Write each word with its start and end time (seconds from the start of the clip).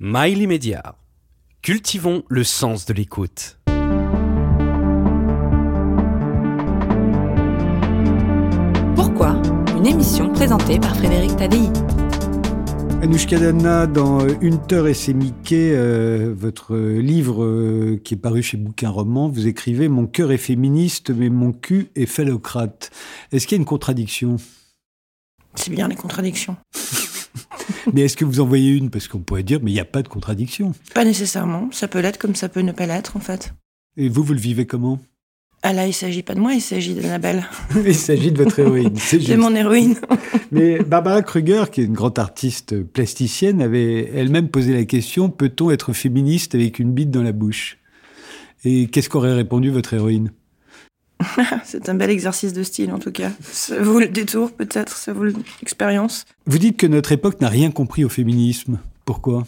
Mail 0.00 0.42
immédiat. 0.42 0.96
Cultivons 1.62 2.24
le 2.28 2.42
sens 2.42 2.84
de 2.84 2.92
l'écoute. 2.92 3.60
Pourquoi 8.96 9.40
Une 9.76 9.86
émission 9.86 10.32
présentée 10.32 10.80
par 10.80 10.96
Frédéric 10.96 11.36
Tadei? 11.36 11.70
Anouchka 13.02 13.38
Dana, 13.38 13.86
dans 13.86 14.18
Hunter 14.42 14.86
et 14.88 14.94
ses 14.94 15.14
Mickey, 15.14 15.70
euh, 15.76 16.34
votre 16.36 16.76
livre 16.76 17.44
euh, 17.44 18.00
qui 18.02 18.14
est 18.14 18.16
paru 18.16 18.42
chez 18.42 18.56
Bouquin 18.56 18.90
Roman, 18.90 19.28
vous 19.28 19.46
écrivez 19.46 19.88
Mon 19.88 20.08
cœur 20.08 20.32
est 20.32 20.38
féministe, 20.38 21.10
mais 21.10 21.28
mon 21.28 21.52
cul 21.52 21.90
est 21.94 22.06
phallocrate. 22.06 22.90
Est-ce 23.30 23.46
qu'il 23.46 23.56
y 23.56 23.60
a 23.60 23.62
une 23.62 23.64
contradiction? 23.64 24.38
C'est 25.54 25.70
bien 25.70 25.86
les 25.86 25.94
contradictions. 25.94 26.56
mais 27.92 28.02
est-ce 28.02 28.16
que 28.16 28.24
vous 28.24 28.40
en 28.40 28.46
voyez 28.46 28.72
une? 28.72 28.90
Parce 28.90 29.08
qu'on 29.08 29.20
pourrait 29.20 29.42
dire, 29.42 29.60
mais 29.62 29.70
il 29.70 29.74
n'y 29.74 29.80
a 29.80 29.84
pas 29.84 30.02
de 30.02 30.08
contradiction. 30.08 30.72
Pas 30.94 31.04
nécessairement. 31.04 31.68
Ça 31.72 31.88
peut 31.88 32.00
l'être 32.00 32.18
comme 32.18 32.34
ça 32.34 32.48
peut 32.48 32.60
ne 32.60 32.72
pas 32.72 32.86
l'être, 32.86 33.16
en 33.16 33.20
fait. 33.20 33.54
Et 33.96 34.08
vous, 34.08 34.22
vous 34.22 34.32
le 34.32 34.40
vivez 34.40 34.66
comment? 34.66 34.98
Ah 35.66 35.72
là, 35.72 35.86
il 35.86 35.94
s'agit 35.94 36.22
pas 36.22 36.34
de 36.34 36.40
moi, 36.40 36.52
il 36.52 36.60
s'agit 36.60 36.94
d'Annabelle. 36.94 37.48
il 37.86 37.94
s'agit 37.94 38.30
de 38.30 38.42
votre 38.42 38.58
héroïne. 38.58 38.96
C'est 38.98 39.36
mon 39.38 39.54
héroïne. 39.54 39.96
Mais 40.52 40.78
Barbara 40.80 41.22
Kruger, 41.22 41.64
qui 41.72 41.80
est 41.80 41.84
une 41.84 41.94
grande 41.94 42.18
artiste 42.18 42.82
plasticienne, 42.82 43.62
avait 43.62 44.10
elle-même 44.14 44.48
posé 44.48 44.74
la 44.74 44.84
question 44.84 45.30
peut-on 45.30 45.70
être 45.70 45.94
féministe 45.94 46.54
avec 46.54 46.78
une 46.80 46.92
bite 46.92 47.10
dans 47.10 47.22
la 47.22 47.32
bouche? 47.32 47.78
Et 48.66 48.88
qu'est-ce 48.88 49.08
qu'aurait 49.08 49.32
répondu 49.32 49.70
votre 49.70 49.94
héroïne? 49.94 50.32
C'est 51.64 51.88
un 51.88 51.94
bel 51.94 52.10
exercice 52.10 52.52
de 52.52 52.62
style, 52.62 52.92
en 52.92 52.98
tout 52.98 53.12
cas. 53.12 53.30
Ça 53.50 53.80
vaut 53.80 54.00
le 54.00 54.08
détour, 54.08 54.52
peut-être, 54.52 54.96
ça 54.96 55.12
vaut 55.12 55.24
l'expérience. 55.24 56.24
Vous 56.46 56.58
dites 56.58 56.76
que 56.76 56.86
notre 56.86 57.12
époque 57.12 57.40
n'a 57.40 57.48
rien 57.48 57.70
compris 57.70 58.04
au 58.04 58.08
féminisme. 58.08 58.78
Pourquoi? 59.04 59.44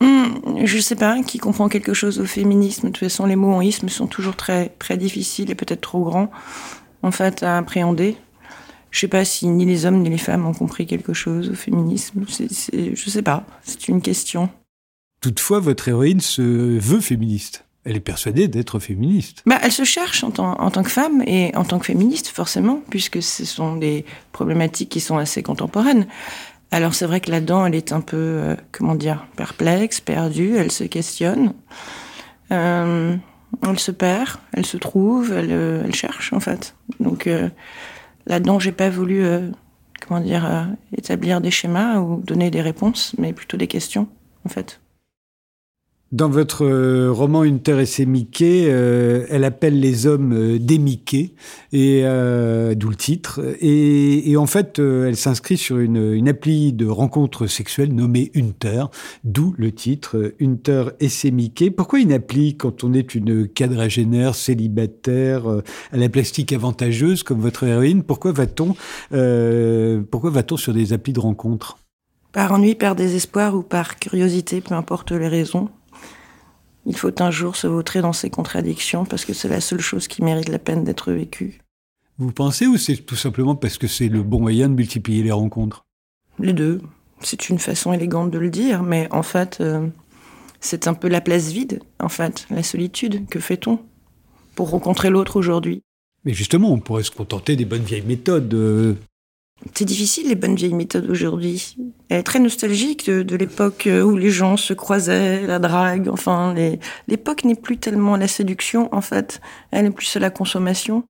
Hmm, 0.00 0.64
je 0.64 0.78
sais 0.78 0.96
pas, 0.96 1.22
qui 1.22 1.38
comprend 1.38 1.68
quelque 1.68 1.94
chose 1.94 2.20
au 2.20 2.24
féminisme. 2.24 2.88
De 2.88 2.92
toute 2.92 2.98
façon, 2.98 3.26
les 3.26 3.36
mots 3.36 3.52
en 3.52 3.60
isme 3.60 3.88
sont 3.88 4.06
toujours 4.06 4.36
très, 4.36 4.70
très 4.78 4.96
difficiles 4.96 5.50
et 5.50 5.54
peut-être 5.54 5.82
trop 5.82 6.04
grands, 6.04 6.30
en 7.02 7.10
fait, 7.10 7.42
à 7.42 7.58
appréhender. 7.58 8.16
Je 8.90 9.00
sais 9.00 9.08
pas 9.08 9.24
si 9.24 9.46
ni 9.46 9.64
les 9.64 9.86
hommes 9.86 10.02
ni 10.02 10.10
les 10.10 10.18
femmes 10.18 10.46
ont 10.46 10.52
compris 10.52 10.86
quelque 10.86 11.12
chose 11.12 11.50
au 11.50 11.54
féminisme. 11.54 12.24
C'est, 12.28 12.48
je 12.96 13.10
sais 13.10 13.22
pas, 13.22 13.46
c'est 13.62 13.88
une 13.88 14.02
question. 14.02 14.50
Toutefois, 15.20 15.60
votre 15.60 15.88
héroïne 15.88 16.20
se 16.20 16.42
veut 16.42 17.00
féministe. 17.00 17.64
Elle 17.84 17.96
est 17.96 18.00
persuadée 18.00 18.46
d'être 18.46 18.78
féministe. 18.78 19.42
Bah, 19.46 19.58
elle 19.62 19.72
se 19.72 19.84
cherche 19.84 20.22
en 20.22 20.30
tant, 20.30 20.60
en 20.60 20.70
tant 20.70 20.82
que 20.82 20.90
femme 20.90 21.22
et 21.26 21.54
en 21.56 21.64
tant 21.64 21.78
que 21.78 21.86
féministe, 21.86 22.28
forcément, 22.28 22.82
puisque 22.90 23.22
ce 23.22 23.44
sont 23.46 23.76
des 23.76 24.04
problématiques 24.32 24.90
qui 24.90 25.00
sont 25.00 25.16
assez 25.16 25.42
contemporaines. 25.42 26.06
Alors 26.72 26.94
c'est 26.94 27.06
vrai 27.06 27.20
que 27.20 27.30
là-dedans, 27.30 27.66
elle 27.66 27.74
est 27.74 27.92
un 27.92 28.00
peu, 28.00 28.16
euh, 28.16 28.56
comment 28.70 28.94
dire, 28.94 29.26
perplexe, 29.36 30.00
perdue, 30.00 30.56
elle 30.56 30.70
se 30.70 30.84
questionne, 30.84 31.54
euh, 32.52 33.16
elle 33.66 33.78
se 33.78 33.90
perd, 33.90 34.38
elle 34.52 34.66
se 34.66 34.76
trouve, 34.76 35.32
elle, 35.32 35.50
euh, 35.50 35.82
elle 35.84 35.94
cherche 35.94 36.32
en 36.32 36.40
fait. 36.40 36.76
Donc 37.00 37.28
là-dedans, 38.26 38.60
j'ai 38.60 38.72
pas 38.72 38.90
voulu, 38.90 39.24
comment 40.06 40.20
dire, 40.20 40.68
établir 40.96 41.40
des 41.40 41.50
schémas 41.50 41.98
ou 41.98 42.20
donner 42.22 42.50
des 42.50 42.60
réponses, 42.60 43.14
mais 43.18 43.32
plutôt 43.32 43.56
des 43.56 43.66
questions 43.66 44.06
en 44.44 44.48
fait. 44.48 44.80
Dans 46.12 46.28
votre 46.28 46.64
euh, 46.64 47.12
roman 47.12 47.44
Une 47.44 47.60
terre 47.60 47.78
et 47.78 47.86
ses 47.86 48.04
Mickey, 48.04 48.64
euh, 48.66 49.26
elle 49.30 49.44
appelle 49.44 49.78
les 49.78 50.08
hommes 50.08 50.32
euh, 50.32 50.58
des 50.58 50.78
Mickey, 50.78 51.34
et 51.72 52.02
d'où 52.74 52.88
le 52.88 52.96
titre. 52.96 53.40
Et, 53.60 54.36
en 54.36 54.46
fait, 54.46 54.80
elle 54.80 55.16
s'inscrit 55.16 55.56
sur 55.56 55.78
une, 55.78 56.28
appli 56.28 56.72
de 56.72 56.88
rencontres 56.88 57.46
sexuelles 57.46 57.94
nommée 57.94 58.32
Hunter, 58.34 58.86
d'où 59.22 59.54
le 59.56 59.70
titre 59.70 60.34
Hunter 60.40 60.86
et 60.98 61.08
ses 61.08 61.30
Mickey. 61.30 61.70
Pourquoi 61.70 62.00
une 62.00 62.12
appli 62.12 62.56
quand 62.56 62.82
on 62.82 62.92
est 62.92 63.14
une 63.14 63.46
quadragénaire 63.46 64.34
célibataire 64.34 65.46
à 65.46 65.96
la 65.96 66.08
plastique 66.08 66.52
avantageuse 66.52 67.22
comme 67.22 67.38
votre 67.38 67.62
héroïne? 67.62 68.02
Pourquoi 68.02 68.32
va-t-on 68.32 68.74
pourquoi 70.10 70.30
va-t-on 70.30 70.56
sur 70.56 70.74
des 70.74 70.92
applis 70.92 71.12
de 71.12 71.20
rencontres 71.20 71.78
Par 72.32 72.52
ennui, 72.52 72.74
par 72.74 72.96
désespoir 72.96 73.54
ou 73.54 73.62
par 73.62 73.96
curiosité, 74.00 74.60
peu 74.60 74.74
importe 74.74 75.12
les 75.12 75.28
raisons. 75.28 75.68
Il 76.86 76.96
faut 76.96 77.22
un 77.22 77.30
jour 77.30 77.56
se 77.56 77.66
vautrer 77.66 78.00
dans 78.00 78.12
ces 78.12 78.30
contradictions 78.30 79.04
parce 79.04 79.24
que 79.24 79.32
c'est 79.32 79.48
la 79.48 79.60
seule 79.60 79.80
chose 79.80 80.08
qui 80.08 80.22
mérite 80.22 80.48
la 80.48 80.58
peine 80.58 80.84
d'être 80.84 81.12
vécue. 81.12 81.60
Vous 82.18 82.32
pensez 82.32 82.66
ou 82.66 82.76
c'est 82.76 82.96
tout 82.96 83.16
simplement 83.16 83.54
parce 83.54 83.78
que 83.78 83.86
c'est 83.86 84.08
le 84.08 84.22
bon 84.22 84.40
moyen 84.40 84.68
de 84.68 84.74
multiplier 84.74 85.22
les 85.22 85.32
rencontres? 85.32 85.86
Les 86.38 86.52
deux. 86.52 86.80
C'est 87.20 87.48
une 87.48 87.58
façon 87.58 87.92
élégante 87.92 88.30
de 88.30 88.38
le 88.38 88.50
dire, 88.50 88.82
mais 88.82 89.08
en 89.10 89.22
fait, 89.22 89.58
euh, 89.60 89.86
c'est 90.60 90.88
un 90.88 90.94
peu 90.94 91.08
la 91.08 91.20
place 91.20 91.50
vide, 91.50 91.80
en 91.98 92.08
fait, 92.08 92.46
la 92.50 92.62
solitude. 92.62 93.26
Que 93.28 93.40
fait-on 93.40 93.78
pour 94.54 94.70
rencontrer 94.70 95.10
l'autre 95.10 95.36
aujourd'hui? 95.36 95.82
Mais 96.24 96.34
justement, 96.34 96.72
on 96.72 96.78
pourrait 96.78 97.02
se 97.02 97.10
contenter 97.10 97.56
des 97.56 97.64
bonnes 97.64 97.82
vieilles 97.82 98.06
méthodes. 98.06 98.52
Euh, 98.52 98.94
c'est 99.74 99.84
difficile, 99.84 100.28
les 100.28 100.34
bonnes 100.34 100.54
vieilles 100.54 100.74
méthodes 100.74 101.08
aujourd'hui. 101.10 101.76
Elle 102.08 102.20
est 102.20 102.22
très 102.22 102.38
nostalgique 102.38 103.10
de, 103.10 103.36
l'époque 103.36 103.88
où 103.88 104.16
les 104.16 104.30
gens 104.30 104.56
se 104.56 104.72
croisaient, 104.72 105.46
la 105.46 105.58
drague, 105.58 106.08
enfin, 106.08 106.54
l'époque 107.08 107.44
n'est 107.44 107.54
plus 107.54 107.78
tellement 107.78 108.16
la 108.16 108.28
séduction, 108.28 108.88
en 108.92 109.00
fait. 109.00 109.40
Elle 109.70 109.86
est 109.86 109.90
plus 109.90 110.16
à 110.16 110.20
la 110.20 110.30
consommation. 110.30 111.04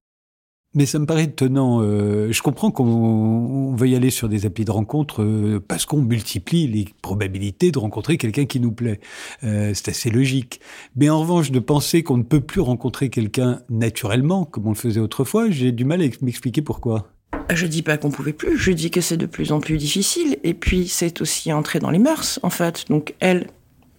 Mais 0.73 0.85
ça 0.85 0.99
me 0.99 1.05
paraît 1.05 1.25
étonnant. 1.25 1.81
Euh, 1.81 2.31
je 2.31 2.41
comprends 2.41 2.71
qu'on 2.71 3.75
veuille 3.75 3.95
aller 3.95 4.09
sur 4.09 4.29
des 4.29 4.45
applis 4.45 4.63
de 4.63 4.71
rencontre 4.71 5.21
euh, 5.21 5.61
parce 5.65 5.85
qu'on 5.85 6.01
multiplie 6.01 6.65
les 6.67 6.85
probabilités 7.01 7.71
de 7.71 7.79
rencontrer 7.79 8.17
quelqu'un 8.17 8.45
qui 8.45 8.61
nous 8.61 8.71
plaît. 8.71 9.01
Euh, 9.43 9.73
c'est 9.73 9.89
assez 9.89 10.09
logique. 10.09 10.61
Mais 10.95 11.09
en 11.09 11.19
revanche, 11.19 11.51
de 11.51 11.59
penser 11.59 12.03
qu'on 12.03 12.17
ne 12.17 12.23
peut 12.23 12.39
plus 12.39 12.61
rencontrer 12.61 13.09
quelqu'un 13.09 13.59
naturellement, 13.69 14.45
comme 14.45 14.67
on 14.67 14.69
le 14.69 14.75
faisait 14.75 15.01
autrefois, 15.01 15.49
j'ai 15.49 15.73
du 15.73 15.83
mal 15.83 16.01
à 16.01 16.05
m'expliquer 16.21 16.61
pourquoi. 16.61 17.11
Je 17.53 17.65
dis 17.65 17.81
pas 17.81 17.97
qu'on 17.97 18.11
pouvait 18.11 18.33
plus, 18.33 18.57
je 18.57 18.71
dis 18.71 18.91
que 18.91 19.01
c'est 19.01 19.17
de 19.17 19.25
plus 19.25 19.51
en 19.51 19.59
plus 19.59 19.77
difficile. 19.77 20.37
Et 20.43 20.53
puis, 20.53 20.87
c'est 20.87 21.21
aussi 21.21 21.51
entrer 21.51 21.79
dans 21.79 21.89
les 21.89 21.99
mœurs, 21.99 22.39
en 22.43 22.49
fait. 22.49 22.85
Donc, 22.89 23.13
elle, 23.19 23.47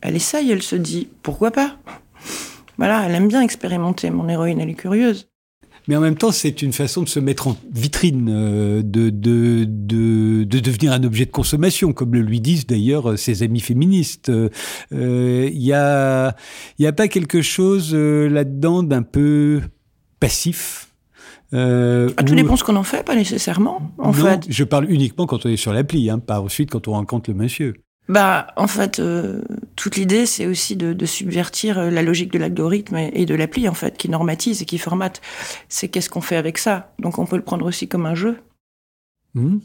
elle 0.00 0.16
essaye, 0.16 0.50
elle 0.50 0.62
se 0.62 0.76
dit, 0.76 1.08
pourquoi 1.22 1.50
pas? 1.50 1.76
Voilà, 2.78 3.04
elle 3.06 3.14
aime 3.14 3.28
bien 3.28 3.42
expérimenter. 3.42 4.10
Mon 4.10 4.28
héroïne, 4.28 4.60
elle 4.60 4.70
est 4.70 4.74
curieuse. 4.74 5.28
Mais 5.88 5.96
en 5.96 6.00
même 6.00 6.16
temps, 6.16 6.30
c'est 6.30 6.62
une 6.62 6.72
façon 6.72 7.02
de 7.02 7.08
se 7.08 7.18
mettre 7.18 7.48
en 7.48 7.56
vitrine, 7.72 8.28
euh, 8.30 8.82
de, 8.82 9.10
de, 9.10 9.64
de, 9.64 10.44
de, 10.44 10.60
devenir 10.60 10.92
un 10.92 11.02
objet 11.02 11.26
de 11.26 11.30
consommation, 11.30 11.92
comme 11.92 12.14
le 12.14 12.20
lui 12.20 12.40
disent 12.40 12.66
d'ailleurs 12.66 13.18
ses 13.18 13.42
amis 13.42 13.60
féministes. 13.60 14.30
Il 14.92 14.96
euh, 14.96 15.50
y, 15.52 15.72
a, 15.72 16.36
y 16.78 16.86
a 16.86 16.92
pas 16.92 17.08
quelque 17.08 17.42
chose 17.42 17.90
euh, 17.94 18.28
là-dedans 18.28 18.84
d'un 18.84 19.02
peu 19.02 19.60
passif? 20.20 20.91
Euh, 21.54 22.10
ah, 22.16 22.22
tout 22.22 22.34
dépend 22.34 22.56
ce 22.56 22.64
qu'on 22.64 22.76
en 22.76 22.82
fait, 22.82 23.04
pas 23.04 23.14
nécessairement. 23.14 23.92
En 23.98 24.12
fait. 24.12 24.46
je 24.48 24.64
parle 24.64 24.90
uniquement 24.90 25.26
quand 25.26 25.44
on 25.44 25.48
est 25.48 25.56
sur 25.56 25.72
l'appli, 25.72 26.08
hein, 26.10 26.18
pas 26.18 26.40
ensuite 26.40 26.70
quand 26.70 26.88
on 26.88 26.92
rencontre 26.92 27.30
le 27.30 27.36
monsieur. 27.36 27.74
Bah, 28.08 28.48
en 28.56 28.66
fait, 28.66 28.98
euh, 28.98 29.42
toute 29.76 29.96
l'idée, 29.96 30.26
c'est 30.26 30.46
aussi 30.46 30.76
de, 30.76 31.06
subvertir 31.06 31.78
euh, 31.78 31.90
la 31.90 32.02
logique 32.02 32.32
de 32.32 32.38
l'algorithme 32.38 32.96
et, 32.96 33.26
de 33.26 33.34
l'appli, 33.34 33.68
en 33.68 33.74
fait, 33.74 33.96
qui 33.96 34.08
normatise 34.08 34.60
et 34.60 34.64
qui 34.64 34.78
formate. 34.78 35.20
C'est 35.68 35.88
qu'est-ce 35.88 36.10
qu'on 36.10 36.20
fait 36.20 36.36
avec 36.36 36.58
ça? 36.58 36.92
Donc, 36.98 37.18
on 37.18 37.26
peut 37.26 37.36
le 37.36 37.44
prendre 37.44 37.64
aussi 37.64 37.86
comme 37.86 38.06
un 38.06 38.14
jeu. 38.14 38.38
Mmh 39.34 39.58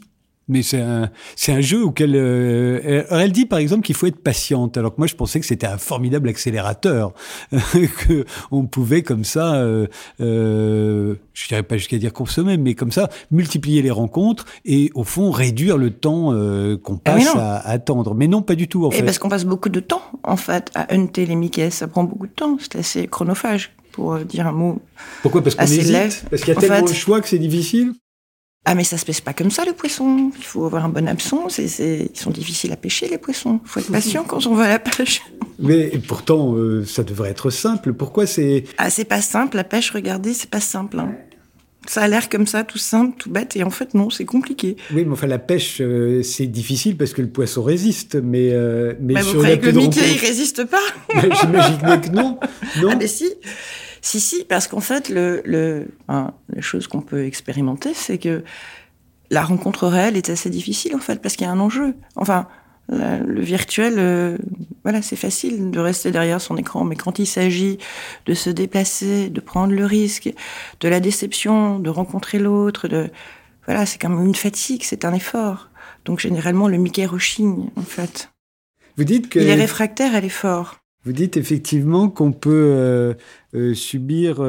mais 0.48 0.62
c'est 0.62 0.80
un, 0.80 1.10
c'est 1.36 1.52
un 1.52 1.60
jeu 1.60 1.84
auquel 1.84 2.14
euh, 2.14 3.04
elle 3.10 3.32
dit 3.32 3.46
par 3.46 3.58
exemple 3.58 3.82
qu'il 3.82 3.94
faut 3.94 4.06
être 4.06 4.22
patiente, 4.22 4.76
alors 4.76 4.94
que 4.94 5.00
moi 5.00 5.06
je 5.06 5.14
pensais 5.14 5.40
que 5.40 5.46
c'était 5.46 5.66
un 5.66 5.78
formidable 5.78 6.28
accélérateur, 6.28 7.12
que 7.52 8.24
on 8.50 8.66
pouvait 8.66 9.02
comme 9.02 9.24
ça, 9.24 9.54
euh, 9.56 9.86
euh, 10.20 11.14
je 11.34 11.48
dirais 11.48 11.62
pas 11.62 11.76
jusqu'à 11.76 11.98
dire 11.98 12.12
consommer, 12.12 12.56
mais 12.56 12.74
comme 12.74 12.92
ça 12.92 13.08
multiplier 13.30 13.82
les 13.82 13.90
rencontres 13.90 14.44
et 14.64 14.90
au 14.94 15.04
fond 15.04 15.30
réduire 15.30 15.76
le 15.76 15.90
temps 15.90 16.32
euh, 16.32 16.76
qu'on 16.76 17.00
ah 17.04 17.12
passe 17.12 17.36
à, 17.36 17.58
attendre. 17.68 18.14
Mais 18.14 18.26
non, 18.26 18.42
pas 18.42 18.54
du 18.54 18.68
tout 18.68 18.86
en 18.86 18.90
et 18.90 19.02
Parce 19.02 19.18
qu'on 19.18 19.28
passe 19.28 19.44
beaucoup 19.44 19.68
de 19.68 19.80
temps 19.80 20.02
en 20.22 20.36
fait 20.36 20.70
à 20.74 20.92
hunter 20.94 21.26
les 21.26 21.36
Mickey, 21.36 21.70
ça 21.70 21.88
prend 21.88 22.04
beaucoup 22.04 22.26
de 22.26 22.32
temps, 22.32 22.56
c'est 22.60 22.76
assez 22.76 23.06
chronophage 23.06 23.72
pour 23.92 24.14
euh, 24.14 24.24
dire 24.24 24.46
un 24.46 24.52
mot. 24.52 24.80
Pourquoi? 25.22 25.42
Parce 25.42 25.54
qu'on 25.54 25.64
hésite, 25.64 26.24
parce 26.30 26.42
qu'il 26.42 26.54
y 26.54 26.56
a 26.56 26.60
tellement 26.60 26.86
de 26.86 26.92
choix 26.92 27.20
que 27.20 27.28
c'est 27.28 27.38
difficile? 27.38 27.92
Ah 28.64 28.74
mais 28.74 28.84
ça 28.84 28.98
se 28.98 29.06
pêche 29.06 29.22
pas 29.22 29.32
comme 29.32 29.50
ça 29.50 29.64
le 29.64 29.72
poisson. 29.72 30.30
Il 30.36 30.44
faut 30.44 30.66
avoir 30.66 30.84
un 30.84 30.90
bon 30.90 31.08
hameçon. 31.08 31.48
Ils 31.58 32.08
sont 32.14 32.30
difficiles 32.30 32.72
à 32.72 32.76
pêcher 32.76 33.08
les 33.08 33.18
poissons. 33.18 33.60
Il 33.64 33.68
faut 33.68 33.80
être 33.80 33.90
patient 33.90 34.24
quand 34.24 34.46
on 34.46 34.54
va 34.54 34.64
à 34.64 34.68
la 34.68 34.78
pêche. 34.78 35.22
Mais 35.58 35.88
pourtant, 36.06 36.54
euh, 36.54 36.84
ça 36.84 37.02
devrait 37.02 37.30
être 37.30 37.50
simple. 37.50 37.94
Pourquoi 37.94 38.26
c'est 38.26 38.64
Ah 38.76 38.90
c'est 38.90 39.06
pas 39.06 39.22
simple 39.22 39.56
la 39.56 39.64
pêche. 39.64 39.90
Regardez, 39.90 40.34
c'est 40.34 40.50
pas 40.50 40.60
simple. 40.60 40.98
Hein. 40.98 41.14
Ça 41.88 42.02
a 42.02 42.08
l'air 42.08 42.28
comme 42.28 42.46
ça, 42.46 42.64
tout 42.64 42.76
simple, 42.76 43.16
tout 43.16 43.30
bête, 43.30 43.56
et 43.56 43.62
en 43.62 43.70
fait 43.70 43.94
non, 43.94 44.10
c'est 44.10 44.26
compliqué. 44.26 44.76
Oui, 44.92 45.06
mais 45.06 45.12
enfin 45.12 45.26
la 45.26 45.38
pêche, 45.38 45.78
euh, 45.80 46.22
c'est 46.22 46.46
difficile 46.46 46.98
parce 46.98 47.14
que 47.14 47.22
le 47.22 47.28
poisson 47.28 47.62
résiste, 47.62 48.16
mais 48.16 48.50
euh, 48.52 48.92
mais, 49.00 49.14
mais 49.14 49.22
vous 49.22 49.38
croyez 49.38 49.58
que 49.58 49.66
le 49.66 49.72
Mickey 49.72 50.00
il 50.06 50.18
résiste 50.18 50.64
pas 50.64 50.76
J'imagine 51.40 52.00
que 52.02 52.10
non. 52.10 52.38
Non. 52.82 52.90
Ah 52.92 52.96
mais 52.96 53.06
si. 53.06 53.24
Si, 54.02 54.20
si, 54.20 54.44
parce 54.44 54.68
qu'en 54.68 54.80
fait, 54.80 55.08
le, 55.08 55.42
le, 55.44 55.88
la 56.08 56.32
chose 56.60 56.86
qu'on 56.86 57.02
peut 57.02 57.24
expérimenter, 57.24 57.94
c'est 57.94 58.18
que 58.18 58.44
la 59.30 59.42
rencontre 59.42 59.86
réelle 59.86 60.16
est 60.16 60.30
assez 60.30 60.50
difficile, 60.50 60.94
en 60.94 61.00
fait, 61.00 61.20
parce 61.20 61.36
qu'il 61.36 61.46
y 61.46 61.50
a 61.50 61.52
un 61.52 61.60
enjeu. 61.60 61.94
Enfin, 62.16 62.48
le 62.88 63.40
virtuel, 63.42 63.94
euh, 63.98 64.38
voilà, 64.82 65.02
c'est 65.02 65.16
facile 65.16 65.70
de 65.70 65.78
rester 65.80 66.10
derrière 66.10 66.40
son 66.40 66.56
écran, 66.56 66.84
mais 66.84 66.96
quand 66.96 67.18
il 67.18 67.26
s'agit 67.26 67.78
de 68.26 68.34
se 68.34 68.50
déplacer, 68.50 69.28
de 69.28 69.40
prendre 69.40 69.74
le 69.74 69.84
risque, 69.84 70.32
de 70.80 70.88
la 70.88 71.00
déception, 71.00 71.78
de 71.78 71.90
rencontrer 71.90 72.38
l'autre, 72.38 72.88
de 72.88 73.10
voilà, 73.66 73.84
c'est 73.84 74.00
comme 74.00 74.24
une 74.24 74.34
fatigue, 74.34 74.82
c'est 74.82 75.04
un 75.04 75.12
effort. 75.12 75.68
Donc 76.06 76.20
généralement, 76.20 76.68
le 76.68 76.78
Mickey 76.78 77.04
rechigne, 77.04 77.68
en 77.76 77.82
fait. 77.82 78.30
Vous 78.96 79.04
dites 79.04 79.28
que 79.28 79.38
il 79.38 79.48
est 79.48 79.54
réfractaire 79.54 80.14
à 80.14 80.20
l'effort. 80.20 80.76
Vous 81.08 81.14
dites 81.14 81.38
effectivement 81.38 82.10
qu'on 82.10 82.32
peut 82.32 82.50
euh, 82.52 83.14
euh, 83.54 83.72
subir 83.72 84.42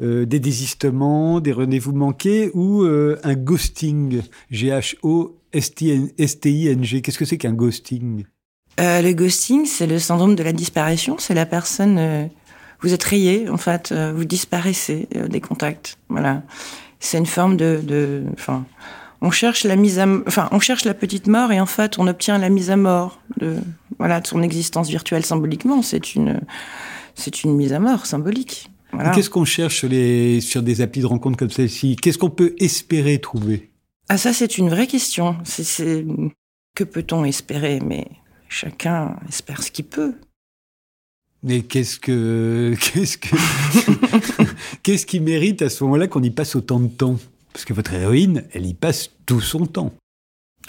des 0.00 0.38
désistements, 0.40 1.40
des 1.40 1.52
rendez-vous 1.52 1.92
manqués 1.92 2.50
ou 2.54 2.82
un 2.82 3.34
ghosting, 3.34 4.22
G-H-O 4.50 5.36
S-T-I-N-G. 5.52 7.02
Qu'est-ce 7.02 7.18
que 7.18 7.26
c'est 7.26 7.36
qu'un 7.36 7.52
ghosting? 7.52 8.24
Euh, 8.80 9.02
Le 9.02 9.12
ghosting, 9.12 9.66
c'est 9.66 9.86
le 9.86 9.98
syndrome 9.98 10.34
de 10.34 10.42
la 10.42 10.54
disparition. 10.54 11.16
C'est 11.18 11.34
la 11.34 11.44
personne, 11.44 11.98
euh, 11.98 12.24
vous 12.80 12.94
êtes 12.94 13.04
rayé, 13.04 13.50
en 13.50 13.58
fait, 13.58 13.92
euh, 13.92 14.14
vous 14.16 14.24
disparaissez 14.24 15.08
des 15.28 15.40
contacts. 15.42 15.98
Voilà. 16.08 16.42
C'est 17.00 17.18
une 17.18 17.26
forme 17.26 17.58
de, 17.58 18.24
enfin, 18.32 18.64
on 19.20 19.30
cherche 19.30 19.64
la 19.64 19.76
mise 19.76 20.00
enfin, 20.26 20.48
on 20.52 20.60
cherche 20.60 20.86
la 20.86 20.94
petite 20.94 21.26
mort 21.26 21.52
et 21.52 21.60
en 21.60 21.66
fait, 21.66 21.98
on 21.98 22.06
obtient 22.06 22.38
la 22.38 22.48
mise 22.48 22.70
à 22.70 22.76
mort 22.76 23.20
voilà, 24.00 24.22
de 24.22 24.26
son 24.26 24.42
existence 24.42 24.88
virtuelle 24.88 25.26
symboliquement. 25.26 25.82
C'est 25.82 26.14
une, 26.14 26.40
c'est 27.14 27.44
une 27.44 27.54
mise 27.54 27.74
à 27.74 27.78
mort 27.78 28.06
symbolique. 28.06 28.70
Qu'est-ce 29.14 29.28
qu'on 29.28 29.44
cherche 29.44 29.76
sur, 29.76 29.88
les, 29.88 30.40
sur 30.40 30.62
des 30.62 30.80
applis 30.80 31.02
de 31.02 31.06
rencontre 31.06 31.36
comme 31.36 31.50
celle-ci? 31.50 31.96
Qu'est-ce 31.96 32.16
qu'on 32.16 32.30
peut 32.30 32.56
espérer 32.58 33.18
trouver? 33.18 33.70
Ah 34.08 34.16
ça 34.16 34.32
c'est 34.32 34.56
une 34.56 34.70
vraie 34.70 34.86
question. 34.86 35.36
C'est 35.44 36.04
que 36.74 36.82
peut-on 36.82 37.24
espérer? 37.24 37.78
Mais 37.84 38.06
chacun 38.48 39.16
espère 39.28 39.62
ce 39.62 39.70
qu'il 39.70 39.84
peut. 39.84 40.14
Mais 41.42 41.60
qu'est-ce 41.60 42.00
que 42.00 42.74
qu'est-ce 42.80 43.18
que 43.18 43.36
qu'est-ce 44.82 45.04
qui 45.04 45.20
mérite 45.20 45.60
à 45.60 45.68
ce 45.68 45.84
moment-là 45.84 46.08
qu'on 46.08 46.22
y 46.22 46.30
passe 46.30 46.56
autant 46.56 46.80
de 46.80 46.88
temps? 46.88 47.18
Parce 47.52 47.66
que 47.66 47.74
votre 47.74 47.92
héroïne, 47.92 48.44
elle 48.54 48.64
y 48.64 48.74
passe 48.74 49.10
tout 49.26 49.42
son 49.42 49.66
temps. 49.66 49.92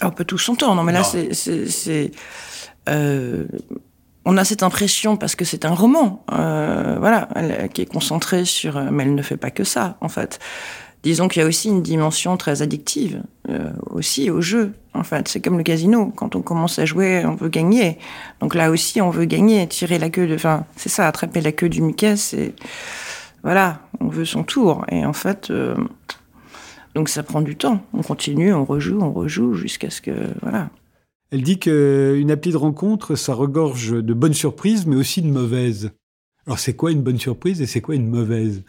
Un 0.01 0.11
peu 0.11 0.25
tout 0.25 0.37
son 0.37 0.55
temps. 0.55 0.75
Non, 0.75 0.83
mais 0.83 0.91
là 0.91 1.03
c'est 1.03 2.11
euh, 2.89 3.45
on 4.25 4.37
a 4.37 4.43
cette 4.43 4.63
impression 4.63 5.17
parce 5.17 5.35
que 5.35 5.45
c'est 5.45 5.65
un 5.65 5.73
roman, 5.73 6.23
euh, 6.31 6.97
voilà, 6.99 7.27
qui 7.73 7.81
est 7.81 7.91
concentré 7.91 8.45
sur. 8.45 8.79
Mais 8.91 9.03
elle 9.03 9.15
ne 9.15 9.21
fait 9.21 9.37
pas 9.37 9.51
que 9.51 9.63
ça, 9.63 9.97
en 10.01 10.09
fait 10.09 10.39
disons 11.03 11.27
qu'il 11.27 11.41
y 11.41 11.45
a 11.45 11.47
aussi 11.47 11.69
une 11.69 11.81
dimension 11.81 12.37
très 12.37 12.61
addictive 12.61 13.23
euh, 13.49 13.71
aussi 13.89 14.29
au 14.29 14.41
jeu. 14.41 14.73
En 14.93 15.03
fait, 15.03 15.27
c'est 15.27 15.41
comme 15.41 15.57
le 15.57 15.63
casino. 15.63 16.11
Quand 16.15 16.35
on 16.35 16.41
commence 16.41 16.79
à 16.79 16.85
jouer, 16.85 17.23
on 17.25 17.35
veut 17.35 17.49
gagner. 17.49 17.97
Donc 18.39 18.55
là 18.55 18.69
aussi, 18.69 19.01
on 19.01 19.09
veut 19.09 19.25
gagner, 19.25 19.67
tirer 19.67 19.99
la 19.99 20.09
queue 20.09 20.27
de. 20.27 20.35
Enfin, 20.35 20.65
c'est 20.75 20.89
ça, 20.89 21.07
attraper 21.07 21.41
la 21.41 21.51
queue 21.51 21.69
du 21.69 21.81
Mickey. 21.81 22.15
C'est 22.17 22.53
voilà, 23.43 23.79
on 23.99 24.07
veut 24.07 24.25
son 24.25 24.43
tour. 24.43 24.85
Et 24.89 25.05
en 25.05 25.13
fait, 25.13 25.49
euh, 25.49 25.75
donc 26.93 27.09
ça 27.09 27.23
prend 27.23 27.41
du 27.41 27.55
temps. 27.55 27.81
On 27.93 28.03
continue, 28.03 28.53
on 28.53 28.65
rejoue, 28.65 28.99
on 29.01 29.11
rejoue 29.11 29.53
jusqu'à 29.53 29.89
ce 29.89 30.01
que 30.01 30.11
voilà. 30.41 30.69
Elle 31.31 31.43
dit 31.43 31.59
qu'une 31.59 32.29
appli 32.29 32.51
de 32.51 32.57
rencontre, 32.57 33.15
ça 33.15 33.33
regorge 33.33 33.91
de 33.91 34.13
bonnes 34.13 34.33
surprises, 34.33 34.85
mais 34.85 34.97
aussi 34.97 35.21
de 35.21 35.29
mauvaises. 35.29 35.91
Alors 36.45 36.59
c'est 36.59 36.75
quoi 36.75 36.91
une 36.91 37.01
bonne 37.01 37.19
surprise 37.19 37.61
et 37.61 37.65
c'est 37.65 37.81
quoi 37.81 37.95
une 37.95 38.09
mauvaise? 38.09 38.63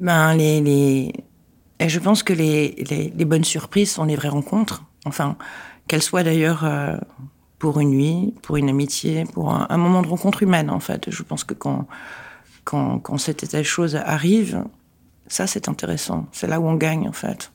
Ben, 0.00 0.36
je 0.36 1.98
pense 1.98 2.22
que 2.22 2.32
les, 2.32 3.24
bonnes 3.26 3.44
surprises 3.44 3.92
sont 3.92 4.04
les 4.04 4.16
vraies 4.16 4.28
rencontres. 4.28 4.84
Enfin, 5.04 5.36
qu'elles 5.86 6.02
soient 6.02 6.22
d'ailleurs 6.22 6.64
euh, 6.64 6.96
pour 7.58 7.80
une 7.80 7.90
nuit, 7.90 8.34
pour 8.42 8.56
une 8.56 8.68
amitié, 8.68 9.24
pour 9.24 9.52
un, 9.52 9.76
moment 9.76 10.02
de 10.02 10.08
rencontre 10.08 10.42
humaine, 10.42 10.70
en 10.70 10.80
fait. 10.80 11.10
Je 11.10 11.22
pense 11.22 11.44
que 11.44 11.54
quand, 11.54 11.86
quand, 12.64 12.98
quand 13.00 13.18
cet 13.18 13.42
état 13.42 13.58
de 13.58 13.64
choses 13.64 13.96
arrive, 13.96 14.64
ça, 15.26 15.46
c'est 15.46 15.68
intéressant. 15.68 16.26
C'est 16.32 16.46
là 16.46 16.60
où 16.60 16.66
on 16.66 16.76
gagne, 16.76 17.08
en 17.08 17.12
fait. 17.12 17.52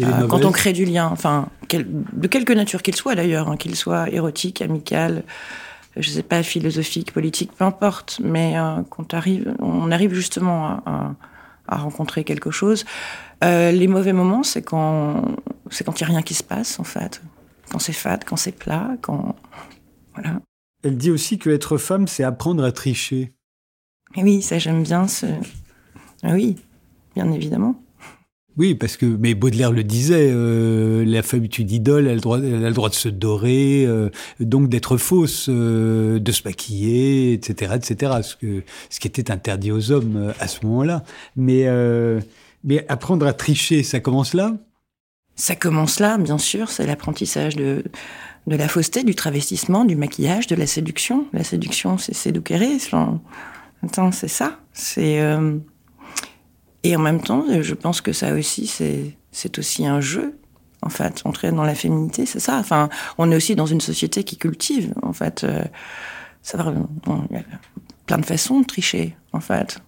Euh, 0.00 0.26
quand 0.28 0.44
on 0.44 0.52
crée 0.52 0.72
du 0.72 0.84
lien, 0.84 1.08
enfin, 1.10 1.48
quel, 1.68 1.86
de 1.88 2.28
quelque 2.28 2.52
nature 2.52 2.82
qu'il 2.82 2.94
soit 2.94 3.14
d'ailleurs, 3.14 3.50
hein, 3.50 3.56
qu'il 3.56 3.74
soit 3.74 4.08
érotique, 4.10 4.62
amical, 4.62 5.24
je 5.96 6.08
sais 6.08 6.22
pas, 6.22 6.42
philosophique, 6.42 7.12
politique, 7.12 7.50
peu 7.56 7.64
importe, 7.64 8.20
mais 8.22 8.56
euh, 8.56 8.82
quand 8.88 9.12
arrive, 9.14 9.54
on 9.58 9.90
arrive 9.90 10.14
justement 10.14 10.66
à, 10.68 10.82
à 10.86 11.14
à 11.70 11.76
rencontrer 11.76 12.24
quelque 12.24 12.50
chose. 12.50 12.84
Euh, 13.42 13.70
les 13.70 13.86
mauvais 13.86 14.12
moments, 14.12 14.42
c'est 14.42 14.62
quand 14.62 15.24
c'est 15.70 15.84
quand 15.84 15.98
il 16.00 16.04
n'y 16.04 16.10
a 16.10 16.12
rien 16.12 16.22
qui 16.22 16.34
se 16.34 16.42
passe, 16.42 16.78
en 16.78 16.84
fait. 16.84 17.22
Quand 17.70 17.78
c'est 17.78 17.92
fade, 17.92 18.24
quand 18.24 18.36
c'est 18.36 18.52
plat, 18.52 18.90
quand. 19.00 19.36
Voilà. 20.14 20.40
Elle 20.82 20.98
dit 20.98 21.10
aussi 21.10 21.38
que 21.38 21.48
être 21.48 21.78
femme, 21.78 22.08
c'est 22.08 22.24
apprendre 22.24 22.64
à 22.64 22.72
tricher. 22.72 23.32
oui, 24.16 24.42
ça 24.42 24.58
j'aime 24.58 24.82
bien 24.82 25.06
ce. 25.06 25.26
Ah 26.22 26.32
oui, 26.32 26.56
bien 27.14 27.30
évidemment. 27.32 27.80
Oui, 28.56 28.74
parce 28.74 28.96
que 28.96 29.06
mais 29.06 29.34
Baudelaire 29.34 29.72
le 29.72 29.84
disait, 29.84 30.30
euh, 30.32 31.04
la 31.04 31.22
femme 31.22 31.44
est 31.44 31.58
une 31.58 31.70
idole, 31.70 32.06
elle 32.06 32.12
a 32.12 32.14
le 32.14 32.20
droit, 32.20 32.38
elle 32.38 32.64
a 32.64 32.68
le 32.68 32.74
droit 32.74 32.88
de 32.88 32.94
se 32.94 33.08
dorer, 33.08 33.84
euh, 33.86 34.10
donc 34.40 34.68
d'être 34.68 34.96
fausse, 34.96 35.46
euh, 35.48 36.18
de 36.18 36.32
se 36.32 36.42
maquiller, 36.44 37.32
etc., 37.32 37.74
etc. 37.76 38.12
Ce, 38.22 38.34
qui 39.00 39.08
était 39.08 39.30
interdit 39.30 39.70
aux 39.70 39.92
hommes 39.92 40.16
euh, 40.16 40.32
à 40.40 40.48
ce 40.48 40.66
moment-là. 40.66 41.04
Mais 41.36 41.66
apprendre 42.88 43.26
à 43.26 43.32
tricher, 43.32 43.82
ça 43.82 44.00
commence 44.00 44.34
là? 44.34 44.56
Ça 45.36 45.54
commence 45.54 46.00
là, 46.00 46.18
bien 46.18 46.38
sûr. 46.38 46.70
C'est 46.70 46.86
l'apprentissage 46.86 47.56
de 47.56 47.84
de 48.46 48.56
la 48.56 48.68
fausseté, 48.68 49.04
du 49.04 49.14
travestissement, 49.14 49.84
du 49.84 49.96
maquillage, 49.96 50.46
de 50.46 50.56
la 50.56 50.66
séduction. 50.66 51.26
La 51.32 51.44
séduction, 51.44 51.98
c'est 51.98 52.14
séduquer. 52.14 52.78
Attends, 53.82 54.12
c'est 54.12 54.28
ça? 54.28 54.58
C'est 54.72 55.20
et 56.82 56.96
en 56.96 57.00
même 57.00 57.20
temps, 57.20 57.44
je 57.60 57.74
pense 57.74 58.00
que 58.00 58.12
ça 58.12 58.32
aussi, 58.32 58.66
c'est, 58.66 59.58
aussi 59.58 59.86
un 59.86 60.00
jeu. 60.00 60.36
En 60.82 60.88
fait, 60.88 61.20
entrer 61.26 61.52
dans 61.52 61.62
la 61.62 61.74
féminité, 61.74 62.24
c'est 62.24 62.40
ça. 62.40 62.56
Enfin, 62.56 62.88
on 63.18 63.30
est 63.30 63.36
aussi 63.36 63.54
dans 63.54 63.66
une 63.66 63.82
société 63.82 64.24
qui 64.24 64.38
cultive. 64.38 64.94
En 65.02 65.12
fait, 65.12 65.44
euh, 65.44 65.62
ça 66.42 66.56
va, 66.56 66.72
il 67.30 67.36
y 67.36 67.38
a 67.38 67.42
plein 68.06 68.16
de 68.16 68.24
façons 68.24 68.60
de 68.60 68.64
tricher. 68.64 69.14
En 69.34 69.40
fait, 69.40 69.78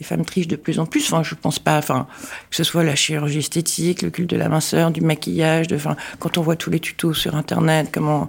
les 0.00 0.04
femmes 0.04 0.24
trichent 0.24 0.48
de 0.48 0.56
plus 0.56 0.80
en 0.80 0.86
plus. 0.86 1.04
Enfin, 1.04 1.22
je 1.22 1.36
pense 1.36 1.60
pas. 1.60 1.78
Enfin, 1.78 2.08
que 2.50 2.56
ce 2.56 2.64
soit 2.64 2.82
la 2.82 2.96
chirurgie 2.96 3.38
esthétique, 3.38 4.02
le 4.02 4.10
culte 4.10 4.30
de 4.30 4.36
la 4.36 4.48
minceur, 4.48 4.90
du 4.90 5.02
maquillage. 5.02 5.68
De, 5.68 5.76
enfin, 5.76 5.94
quand 6.18 6.36
on 6.36 6.42
voit 6.42 6.56
tous 6.56 6.70
les 6.70 6.80
tutos 6.80 7.14
sur 7.14 7.36
Internet, 7.36 7.90
comment 7.92 8.28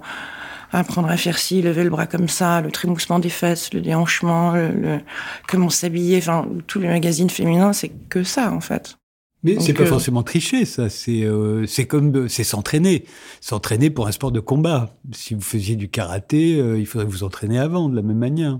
apprendre 0.78 1.08
à 1.08 1.16
faire 1.16 1.38
ci, 1.38 1.62
lever 1.62 1.84
le 1.84 1.90
bras 1.90 2.06
comme 2.06 2.28
ça, 2.28 2.60
le 2.60 2.70
trémoussement 2.70 3.18
des 3.18 3.28
fesses, 3.28 3.72
le 3.72 3.80
déhanchement, 3.80 4.52
le, 4.52 5.00
comment 5.48 5.70
s'habiller, 5.70 6.18
enfin 6.18 6.46
tous 6.66 6.80
les 6.80 6.88
magazines 6.88 7.30
féminins, 7.30 7.72
c'est 7.72 7.90
que 8.08 8.22
ça 8.22 8.52
en 8.52 8.60
fait. 8.60 8.96
Mais 9.44 9.60
c'est 9.60 9.74
pas 9.74 9.82
euh, 9.82 9.86
forcément 9.86 10.22
tricher, 10.22 10.64
ça. 10.64 10.88
C'est 10.88 11.22
euh, 11.22 11.66
c'est 11.66 11.86
comme 11.86 12.28
c'est 12.30 12.44
s'entraîner, 12.44 13.04
s'entraîner 13.42 13.90
pour 13.90 14.06
un 14.08 14.12
sport 14.12 14.32
de 14.32 14.40
combat. 14.40 14.96
Si 15.12 15.34
vous 15.34 15.42
faisiez 15.42 15.76
du 15.76 15.88
karaté, 15.88 16.58
euh, 16.58 16.78
il 16.78 16.86
faudrait 16.86 17.06
vous 17.06 17.22
entraîner 17.24 17.58
avant, 17.58 17.90
de 17.90 17.94
la 17.94 18.00
même 18.00 18.16
manière. 18.16 18.58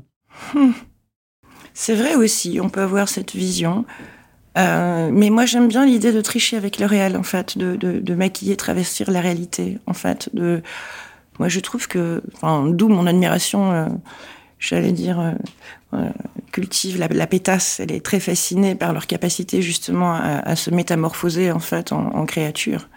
Hmm. 0.54 0.72
C'est 1.72 1.94
vrai 1.94 2.14
aussi. 2.14 2.60
On 2.62 2.68
peut 2.68 2.82
avoir 2.82 3.08
cette 3.08 3.34
vision. 3.34 3.86
mais 4.54 5.30
moi, 5.30 5.46
j'aime 5.46 5.68
bien 5.68 5.86
l'idée 5.86 6.12
de 6.12 6.20
tricher 6.20 6.56
avec 6.58 6.78
le 6.78 6.86
réel, 6.86 7.16
en 7.16 7.22
fait, 7.22 7.56
de, 7.56 7.76
de, 7.76 7.98
de 7.98 8.14
maquiller, 8.14 8.56
travestir 8.56 9.10
la 9.10 9.20
réalité, 9.22 9.78
en 9.86 9.94
fait, 9.94 10.28
de 10.34 10.62
moi, 11.38 11.48
je 11.48 11.60
trouve 11.60 11.88
que, 11.88 12.22
enfin, 12.34 12.66
d'où 12.68 12.88
mon 12.88 13.06
admiration, 13.06 13.72
euh, 13.72 13.86
j'allais 14.58 14.92
dire, 14.92 15.18
euh, 15.18 15.32
euh, 15.94 16.10
cultive 16.52 16.98
la, 16.98 17.26
pétasse. 17.26 17.80
Elle 17.80 17.92
est 17.92 18.04
très 18.04 18.20
fascinée 18.20 18.74
par 18.74 18.92
leur 18.92 19.06
capacité 19.06 19.62
justement 19.62 20.14
à, 20.14 20.54
se 20.56 20.70
métamorphoser 20.70 21.50
en 21.50 21.58
fait 21.58 21.92
en, 21.92 22.24
créature. 22.26 22.88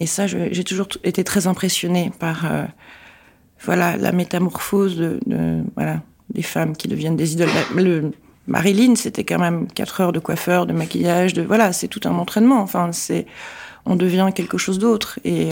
Et 0.00 0.06
ça, 0.06 0.26
j'ai 0.26 0.64
toujours 0.64 0.88
été 1.04 1.22
très 1.22 1.46
impressionnée 1.46 2.10
par, 2.18 2.46
voilà, 3.64 3.96
la 3.96 4.10
métamorphose 4.10 4.96
de, 4.96 5.20
voilà, 5.76 6.00
des 6.30 6.42
femmes 6.42 6.76
qui 6.76 6.88
deviennent 6.88 7.16
des 7.16 7.34
idoles. 7.34 7.48
Le, 7.76 8.10
Marilyn, 8.48 8.96
c'était 8.96 9.22
quand 9.22 9.38
même 9.38 9.68
quatre 9.68 10.00
heures 10.00 10.12
de 10.12 10.18
coiffeur, 10.18 10.66
de 10.66 10.72
maquillage, 10.72 11.32
de 11.32 11.42
voilà, 11.42 11.72
c'est 11.72 11.86
tout 11.86 12.00
un 12.04 12.14
entraînement. 12.14 12.60
Enfin, 12.60 12.90
c'est, 12.90 13.26
on 13.86 13.94
devient 13.94 14.30
quelque 14.34 14.58
chose 14.58 14.80
d'autre 14.80 15.20
et 15.24 15.50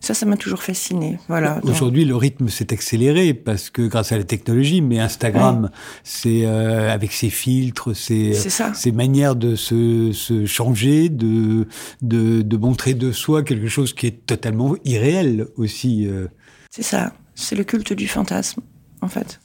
ça, 0.00 0.14
ça 0.14 0.26
m'a 0.26 0.36
toujours 0.36 0.62
fasciné. 0.62 1.18
Voilà. 1.28 1.60
Aujourd'hui, 1.64 2.04
le 2.04 2.14
rythme 2.14 2.48
s'est 2.48 2.72
accéléré 2.72 3.34
parce 3.34 3.68
que 3.68 3.82
grâce 3.82 4.12
à 4.12 4.16
la 4.16 4.24
technologie, 4.24 4.80
mais 4.80 5.00
Instagram, 5.00 5.70
c'est 6.04 6.42
euh, 6.44 6.92
avec 6.92 7.12
ses 7.12 7.30
filtres, 7.30 7.96
ses, 7.96 8.32
ses 8.32 8.92
manières 8.92 9.34
de 9.34 9.56
se, 9.56 10.12
se 10.12 10.46
changer, 10.46 11.08
de, 11.08 11.66
de, 12.00 12.42
de, 12.42 12.56
montrer 12.56 12.94
de 12.94 13.10
soi 13.10 13.42
quelque 13.42 13.68
chose 13.68 13.92
qui 13.92 14.06
est 14.06 14.26
totalement 14.26 14.76
irréel 14.84 15.48
aussi. 15.56 16.06
Euh. 16.06 16.28
C'est 16.70 16.84
ça. 16.84 17.12
C'est 17.34 17.56
le 17.56 17.64
culte 17.64 17.92
du 17.92 18.06
fantasme, 18.06 18.62
en 19.00 19.08
fait. 19.08 19.40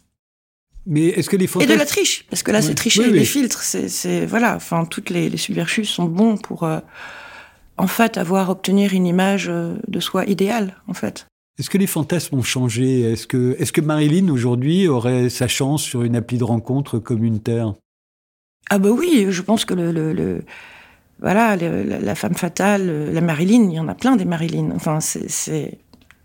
Mais 0.86 1.08
est-ce 1.08 1.30
que 1.30 1.38
les 1.38 1.48
fantasmes... 1.48 1.72
Et 1.72 1.74
de 1.74 1.80
la 1.80 1.86
triche, 1.86 2.26
parce 2.30 2.44
que 2.44 2.52
là, 2.52 2.62
c'est 2.62 2.76
tricher. 2.76 3.10
Les 3.10 3.26
filtres, 3.26 3.64
c'est, 3.64 4.26
voilà. 4.26 4.56
Enfin, 4.56 4.86
toutes 4.86 5.10
les, 5.10 5.30
les 5.30 5.38
sont 5.38 6.06
bons 6.06 6.38
pour. 6.38 6.64
Euh, 6.64 6.80
en 7.78 7.88
fait, 7.88 8.18
avoir, 8.18 8.50
obtenir 8.50 8.94
une 8.94 9.06
image 9.06 9.48
de 9.48 10.00
soi 10.00 10.26
idéale, 10.26 10.76
en 10.88 10.94
fait. 10.94 11.26
Est-ce 11.60 11.70
que 11.70 11.78
les 11.78 11.88
fantasmes 11.88 12.38
ont 12.38 12.44
changé? 12.44 13.02
Est-ce 13.02 13.28
que, 13.28 13.56
est 13.60 13.72
que 13.72 13.82
Marilyn, 13.82 14.30
aujourd'hui, 14.30 14.88
aurait 14.88 15.30
sa 15.30 15.48
chance 15.48 15.84
sur 15.84 16.02
une 16.04 16.16
appli 16.16 16.38
de 16.38 16.44
rencontre 16.44 16.98
communautaire 16.98 17.74
Ah 18.70 18.80
bah 18.80 18.90
oui, 18.90 19.28
je 19.30 19.42
pense 19.44 19.64
que 19.64 19.76
le, 19.76 20.44
voilà, 21.20 21.56
la, 21.56 22.16
femme 22.16 22.34
fatale, 22.34 23.12
la 23.12 23.22
Marilyn, 23.22 23.70
il 23.70 23.76
y 23.76 23.80
en 23.80 23.88
a 23.88 23.94
plein 23.94 24.16
des 24.16 24.26
Marilyn. 24.26 24.72
Enfin, 24.76 25.00
c'est 25.00 25.78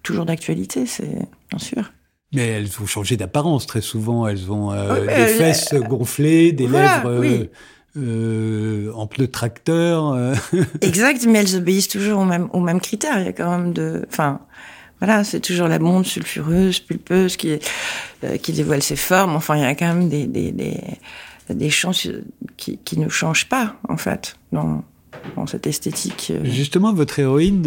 toujours 0.02 0.24
d'actualité, 0.24 0.86
c'est 0.86 1.28
bien 1.50 1.58
sûr. 1.58 1.92
Mais 2.32 2.46
elles 2.46 2.70
ont 2.80 2.86
changé 2.86 3.16
d'apparence 3.16 3.66
très 3.66 3.80
souvent. 3.80 4.26
Elles 4.26 4.50
ont 4.50 4.72
euh, 4.72 5.06
des 5.06 5.26
fesses 5.34 5.74
gonflées, 5.74 6.52
des 6.52 6.66
lèvres 6.66 7.08
euh, 7.08 7.44
euh, 7.96 8.92
en 8.92 9.06
pneu 9.06 9.28
tracteur. 9.28 10.34
exact, 10.80 11.26
mais 11.26 11.40
elles 11.40 11.56
obéissent 11.56 11.88
toujours 11.88 12.20
aux 12.20 12.24
mêmes, 12.24 12.48
aux 12.52 12.60
mêmes 12.60 12.80
critères. 12.80 13.18
Il 13.18 13.24
y 13.24 13.28
a 13.28 13.32
quand 13.32 13.50
même 13.50 13.72
de, 13.72 14.04
enfin, 14.08 14.40
voilà, 15.00 15.24
c'est 15.24 15.40
toujours 15.40 15.68
la 15.68 15.78
blonde 15.78 16.06
sulfureuse, 16.06 16.80
pulpeuse 16.80 17.36
qui, 17.36 17.58
qui 18.42 18.52
dévoile 18.52 18.82
ses 18.82 18.96
formes. 18.96 19.36
Enfin, 19.36 19.56
il 19.56 19.62
y 19.62 19.66
a 19.66 19.74
quand 19.74 19.94
même 19.94 20.08
des, 20.08 20.26
des, 20.26 20.52
des, 20.52 20.80
des 21.50 21.70
chances 21.70 22.08
qui, 22.56 22.78
qui 22.78 22.98
ne 22.98 23.08
changent 23.08 23.48
pas, 23.48 23.76
en 23.88 23.96
fait, 23.96 24.36
dans, 24.52 24.84
dans 25.36 25.46
cette 25.46 25.66
esthétique. 25.66 26.32
Justement, 26.44 26.92
votre 26.92 27.18
héroïne, 27.18 27.66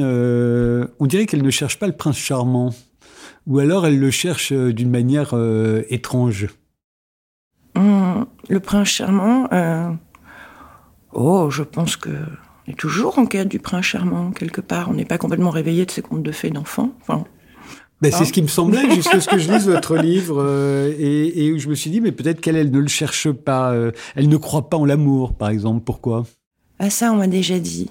on 0.99 1.05
dirait 1.05 1.25
qu'elle 1.25 1.43
ne 1.43 1.51
cherche 1.51 1.79
pas 1.79 1.87
le 1.87 1.93
prince 1.93 2.17
charmant 2.17 2.73
ou 3.47 3.59
alors 3.59 3.85
elle 3.85 3.99
le 3.99 4.11
cherche 4.11 4.51
euh, 4.51 4.73
d'une 4.73 4.89
manière 4.89 5.31
euh, 5.33 5.83
étrange 5.89 6.47
hum, 7.75 8.25
Le 8.49 8.59
prince 8.59 8.87
charmant, 8.87 9.47
euh, 9.51 9.89
oh, 11.13 11.49
je 11.49 11.63
pense 11.63 11.95
que 11.95 12.09
est 12.67 12.77
toujours 12.77 13.17
en 13.17 13.25
quête 13.25 13.47
du 13.47 13.59
prince 13.59 13.85
charmant 13.85 14.31
quelque 14.31 14.61
part. 14.61 14.89
On 14.89 14.93
n'est 14.93 15.05
pas 15.05 15.17
complètement 15.17 15.49
réveillé 15.49 15.85
de 15.85 15.91
ces 15.91 16.01
contes 16.01 16.23
de 16.23 16.31
fées 16.31 16.51
d'enfants. 16.51 16.91
Enfin, 17.01 17.25
ben, 18.01 18.11
c'est 18.11 18.25
ce 18.25 18.33
qui 18.33 18.41
me 18.41 18.47
semblait 18.47 18.89
jusqu'à 18.95 19.19
ce 19.19 19.27
que 19.27 19.37
je 19.37 19.51
lise 19.51 19.67
votre 19.67 19.95
livre 19.95 20.43
et, 20.97 21.51
où 21.51 21.59
je 21.59 21.67
me 21.67 21.75
suis 21.75 21.89
dit 21.89 22.01
mais 22.01 22.11
peut-être 22.11 22.41
qu'elle 22.41 22.55
elle 22.55 22.71
ne 22.71 22.79
le 22.79 22.87
cherche 22.87 23.31
pas, 23.31 23.75
elle 24.15 24.29
ne 24.29 24.37
croit 24.37 24.69
pas 24.69 24.77
en 24.77 24.85
l'amour 24.85 25.33
par 25.33 25.49
exemple. 25.49 25.83
Pourquoi? 25.83 26.25
Ah 26.79 26.89
ça 26.89 27.11
on 27.11 27.17
m'a 27.17 27.27
déjà 27.27 27.59
dit. 27.59 27.89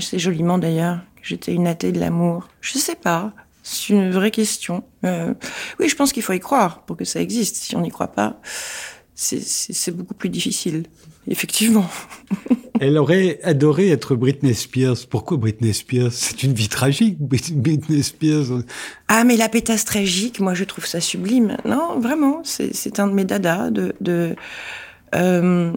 C'est 0.00 0.18
joliment 0.18 0.58
d'ailleurs 0.58 0.98
que 1.16 1.26
j'étais 1.26 1.52
une 1.52 1.66
athée 1.66 1.92
de 1.92 2.00
l'amour. 2.00 2.48
Je 2.60 2.78
sais 2.78 2.96
pas. 2.96 3.32
C'est 3.62 3.94
une 3.94 4.10
vraie 4.10 4.30
question. 4.30 4.84
Euh, 5.04 5.32
oui, 5.80 5.88
je 5.88 5.96
pense 5.96 6.12
qu'il 6.12 6.22
faut 6.22 6.34
y 6.34 6.40
croire 6.40 6.82
pour 6.82 6.96
que 6.96 7.06
ça 7.06 7.20
existe. 7.20 7.56
Si 7.56 7.74
on 7.74 7.80
n'y 7.80 7.90
croit 7.90 8.08
pas, 8.12 8.40
c'est 9.14 9.96
beaucoup 9.96 10.14
plus 10.14 10.28
difficile. 10.28 10.84
Effectivement. 11.28 11.88
Elle 12.80 12.98
aurait 12.98 13.40
adoré 13.44 13.90
être 13.90 14.14
Britney 14.14 14.54
Spears. 14.54 15.06
Pourquoi 15.08 15.36
Britney 15.36 15.72
Spears? 15.72 16.12
C'est 16.12 16.42
une 16.42 16.52
vie 16.52 16.68
tragique, 16.68 17.16
Britney 17.18 18.02
Spears. 18.02 18.62
Ah, 19.08 19.24
mais 19.24 19.36
la 19.36 19.48
pétasse 19.48 19.84
tragique, 19.84 20.40
moi, 20.40 20.54
je 20.54 20.64
trouve 20.64 20.84
ça 20.84 21.00
sublime. 21.00 21.56
Non, 21.64 21.98
vraiment, 21.98 22.42
c'est 22.44 23.00
un 23.00 23.06
de 23.06 23.12
mes 23.12 23.24
dadas. 23.24 23.70
De, 23.70 23.94
de 24.00 24.34
euh, 25.14 25.72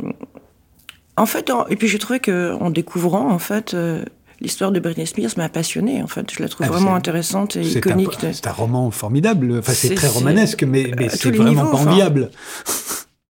en 1.15 1.25
fait, 1.25 1.51
et 1.69 1.75
puis 1.75 1.87
j'ai 1.87 1.99
trouvé 1.99 2.19
que 2.19 2.53
en 2.59 2.69
découvrant, 2.69 3.31
en 3.31 3.39
fait, 3.39 3.73
euh, 3.73 4.03
l'histoire 4.41 4.71
de 4.71 4.79
Britney 4.79 5.07
Spears 5.07 5.31
m'a 5.37 5.49
passionné. 5.49 6.01
En 6.01 6.07
fait, 6.07 6.31
je 6.33 6.41
la 6.41 6.49
trouve 6.49 6.65
ah, 6.67 6.71
vraiment 6.71 6.95
intéressante 6.95 7.55
et 7.55 7.61
iconique. 7.61 8.17
C'est 8.19 8.47
un 8.47 8.51
roman 8.51 8.91
formidable. 8.91 9.59
Enfin, 9.59 9.73
c'est 9.73 9.95
très 9.95 10.07
romanesque, 10.07 10.63
mais, 10.63 10.91
mais 10.97 11.09
c'est 11.09 11.31
vraiment 11.31 11.67
pas 11.67 11.77
enviable. 11.77 12.31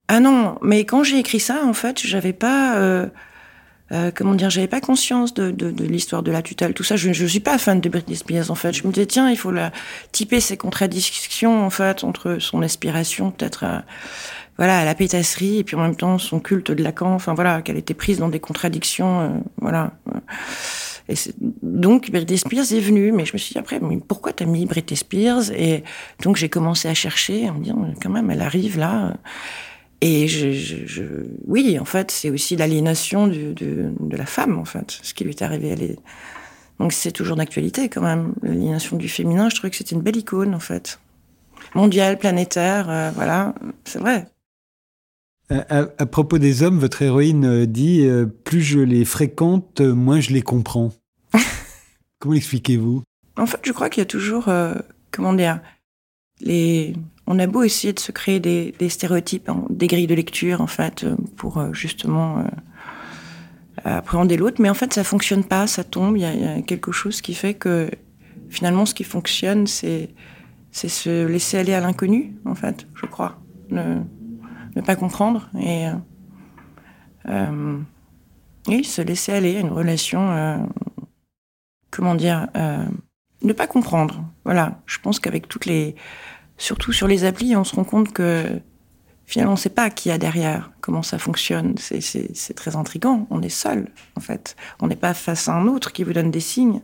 Ah 0.07 0.19
non, 0.19 0.57
mais 0.61 0.85
quand 0.85 1.03
j'ai 1.03 1.17
écrit 1.17 1.39
ça, 1.39 1.65
en 1.65 1.73
fait, 1.73 1.99
j'avais 1.99 2.33
pas. 2.33 2.77
Euh, 2.77 3.07
euh, 3.91 4.11
comment 4.13 4.33
dire, 4.33 4.49
j'avais 4.49 4.67
pas 4.67 4.81
conscience 4.81 5.33
de, 5.35 5.51
de, 5.51 5.69
de 5.69 5.83
l'histoire 5.83 6.23
de 6.23 6.31
la 6.31 6.41
tutelle, 6.41 6.73
tout 6.73 6.83
ça. 6.83 6.95
Je, 6.95 7.13
je 7.13 7.25
suis 7.25 7.39
pas 7.39 7.57
fan 7.59 7.81
de 7.81 7.89
Britney 7.89 8.15
Spears 8.15 8.49
en 8.49 8.55
fait. 8.55 8.73
Je 8.73 8.85
me 8.87 8.91
disais 8.91 9.05
tiens, 9.05 9.29
il 9.29 9.37
faut 9.37 9.51
la 9.51 9.71
typer 10.11 10.39
ces 10.39 10.57
contradictions 10.57 11.63
en 11.63 11.69
fait 11.69 12.03
entre 12.03 12.37
son 12.39 12.63
aspiration 12.63 13.29
peut-être 13.29 13.63
voilà 14.57 14.79
à 14.79 14.85
la 14.85 14.95
pétasserie 14.95 15.59
et 15.59 15.63
puis 15.63 15.75
en 15.75 15.81
même 15.81 15.95
temps 15.95 16.17
son 16.17 16.39
culte 16.39 16.71
de 16.71 16.83
Lacan. 16.83 17.13
Enfin 17.13 17.33
voilà, 17.33 17.61
qu'elle 17.61 17.77
était 17.77 17.93
prise 17.93 18.19
dans 18.19 18.29
des 18.29 18.39
contradictions. 18.39 19.21
Euh, 19.21 19.29
voilà. 19.57 19.91
Et 21.07 21.15
donc 21.61 22.09
Britney 22.09 22.37
Spears 22.37 22.71
est 22.71 22.79
venue, 22.79 23.11
mais 23.11 23.25
je 23.25 23.33
me 23.33 23.37
suis 23.37 23.53
dit 23.53 23.59
après, 23.59 23.79
mais 23.79 23.97
pourquoi 23.97 24.33
t'as 24.33 24.45
mis 24.45 24.65
Britney 24.65 24.97
Spears? 24.97 25.51
Et 25.51 25.83
donc 26.23 26.35
j'ai 26.37 26.49
commencé 26.49 26.87
à 26.87 26.93
chercher, 26.93 27.49
en 27.49 27.53
me 27.55 27.63
disant 27.63 27.93
quand 28.01 28.09
même, 28.09 28.31
elle 28.31 28.41
arrive 28.41 28.79
là. 28.79 29.13
Et 30.07 30.27
je, 30.27 30.51
je, 30.51 30.85
je 30.85 31.03
oui, 31.47 31.79
en 31.79 31.85
fait, 31.85 32.11
c'est 32.11 32.29
aussi 32.29 32.55
l'aliénation 32.55 33.25
de, 33.25 33.55
la 34.11 34.25
femme, 34.27 34.59
en 34.59 34.65
fait, 34.65 34.99
ce 35.01 35.15
qui 35.15 35.23
lui 35.23 35.31
est 35.31 35.41
arrivé. 35.41 35.69
Elle 35.69 35.81
est... 35.81 35.99
Donc 36.79 36.93
c'est 36.93 37.11
toujours 37.11 37.37
d'actualité 37.37 37.89
quand 37.89 38.01
même, 38.01 38.33
l'aliénation 38.43 38.97
du 38.97 39.09
féminin. 39.09 39.49
Je 39.49 39.55
trouvais 39.55 39.71
que 39.71 39.77
c'était 39.77 39.95
une 39.95 40.03
belle 40.03 40.17
icône, 40.17 40.53
en 40.53 40.59
fait, 40.59 40.99
mondiale, 41.73 42.19
planétaire, 42.19 42.87
euh, 42.87 43.09
voilà, 43.15 43.55
c'est 43.83 43.97
vrai. 43.97 44.27
À, 45.49 46.05
propos 46.05 46.37
des 46.37 46.61
hommes, 46.61 46.79
votre 46.79 47.01
héroïne 47.01 47.45
euh, 47.45 47.65
dit 47.65 48.05
euh, 48.05 48.25
plus 48.25 48.61
je 48.61 48.79
les 48.79 49.05
fréquente, 49.05 49.81
moins 49.81 50.19
je 50.19 50.31
les 50.33 50.41
comprends. 50.41 50.91
comment 52.19 52.33
l'expliquez-vous? 52.35 53.01
En 53.37 53.45
fait, 53.47 53.59
je 53.63 53.71
crois 53.71 53.89
qu'il 53.89 54.01
y 54.01 54.03
a 54.03 54.07
toujours, 54.07 54.49
euh, 54.49 54.75
comment 55.11 55.33
dire, 55.33 55.61
les. 56.41 56.95
On 57.27 57.39
a 57.39 57.47
beau 57.47 57.63
essayer 57.63 57.93
de 57.93 57.99
se 57.99 58.11
créer 58.11 58.39
des, 58.39 58.89
stéréotypes, 58.89 59.49
hein, 59.49 59.65
des 59.69 59.87
grilles 59.87 60.07
de 60.07 60.15
lecture, 60.15 60.61
en 60.61 60.67
fait, 60.67 61.05
pour 61.35 61.73
justement 61.73 62.43
appréhender 63.83 64.37
l'autre, 64.37 64.61
mais 64.61 64.69
en 64.69 64.73
fait, 64.73 64.93
ça 64.93 65.03
fonctionne 65.03 65.43
pas, 65.43 65.65
ça 65.65 65.83
tombe. 65.83 66.17
Il 66.17 66.21
y, 66.21 66.25
a, 66.25 66.61
quelque 66.61 66.91
chose 66.91 67.21
qui 67.21 67.33
fait 67.33 67.55
que 67.55 67.89
finalement, 68.49 68.85
ce 68.85 68.93
qui 68.93 69.03
fonctionne, 69.03 69.65
c'est 69.65 70.09
se 70.71 71.25
laisser 71.25 71.57
aller 71.57 71.73
à 71.73 71.79
l'inconnu, 71.79 72.35
en 72.45 72.53
fait, 72.53 72.85
je 72.93 73.05
crois 73.07 73.39
ne 74.75 74.81
pas 74.81 74.95
comprendre 74.95 75.49
et, 75.59 75.87
euh, 75.87 75.93
euh 77.29 77.77
se 78.83 79.01
laisser 79.01 79.31
aller 79.31 79.57
à 79.57 79.59
une 79.59 79.69
relation, 79.69 80.31
euh, 80.31 80.57
comment 81.91 82.15
dire, 82.15 82.47
euh, 82.55 82.83
ne 83.43 83.53
pas 83.53 83.67
comprendre. 83.67 84.23
Voilà, 84.43 84.81
je 84.87 84.97
pense 84.99 85.19
qu'avec 85.19 85.47
toutes 85.47 85.67
les, 85.67 85.95
surtout 86.57 86.91
sur 86.91 87.07
les 87.07 87.23
applis, 87.23 87.55
on 87.55 87.63
se 87.63 87.75
rend 87.75 87.83
compte 87.83 88.13
que 88.13 88.45
finalement 89.25 89.53
on 89.53 89.55
ne 89.55 89.59
sait 89.59 89.69
pas 89.69 89.89
qui 89.89 90.09
y 90.09 90.11
a 90.11 90.17
derrière, 90.17 90.71
comment 90.81 91.03
ça 91.03 91.17
fonctionne. 91.17 91.75
C'est 91.77 92.53
très 92.55 92.75
intrigant. 92.75 93.27
On 93.29 93.41
est 93.41 93.49
seul, 93.49 93.89
en 94.15 94.21
fait. 94.21 94.55
On 94.79 94.87
n'est 94.87 94.95
pas 94.95 95.13
face 95.13 95.49
à 95.49 95.53
un 95.53 95.67
autre 95.67 95.91
qui 95.91 96.03
vous 96.03 96.13
donne 96.13 96.31
des 96.31 96.39
signes. 96.39 96.81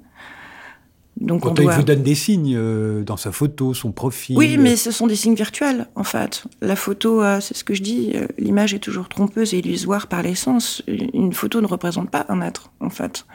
Donc 1.19 1.41
Quand 1.41 1.59
il 1.59 1.69
vous 1.69 1.83
donne 1.83 2.03
des 2.03 2.15
signes 2.15 2.55
euh, 2.55 3.03
dans 3.03 3.17
sa 3.17 3.31
photo, 3.31 3.73
son 3.73 3.91
profil. 3.91 4.37
Oui, 4.37 4.57
mais 4.57 4.75
ce 4.75 4.91
sont 4.91 5.07
des 5.07 5.15
signes 5.15 5.35
virtuels, 5.35 5.87
en 5.95 6.03
fait. 6.03 6.45
La 6.61 6.75
photo, 6.75 7.21
euh, 7.21 7.39
c'est 7.41 7.55
ce 7.55 7.63
que 7.63 7.73
je 7.73 7.83
dis, 7.83 8.13
euh, 8.15 8.27
l'image 8.39 8.73
est 8.73 8.79
toujours 8.79 9.09
trompeuse 9.09 9.53
et 9.53 9.59
illusoire 9.59 10.07
par 10.07 10.23
l'essence. 10.23 10.81
Une 10.87 11.33
photo 11.33 11.61
ne 11.61 11.67
représente 11.67 12.09
pas 12.09 12.25
un 12.29 12.41
être, 12.41 12.71
en 12.79 12.89
fait. 12.89 13.25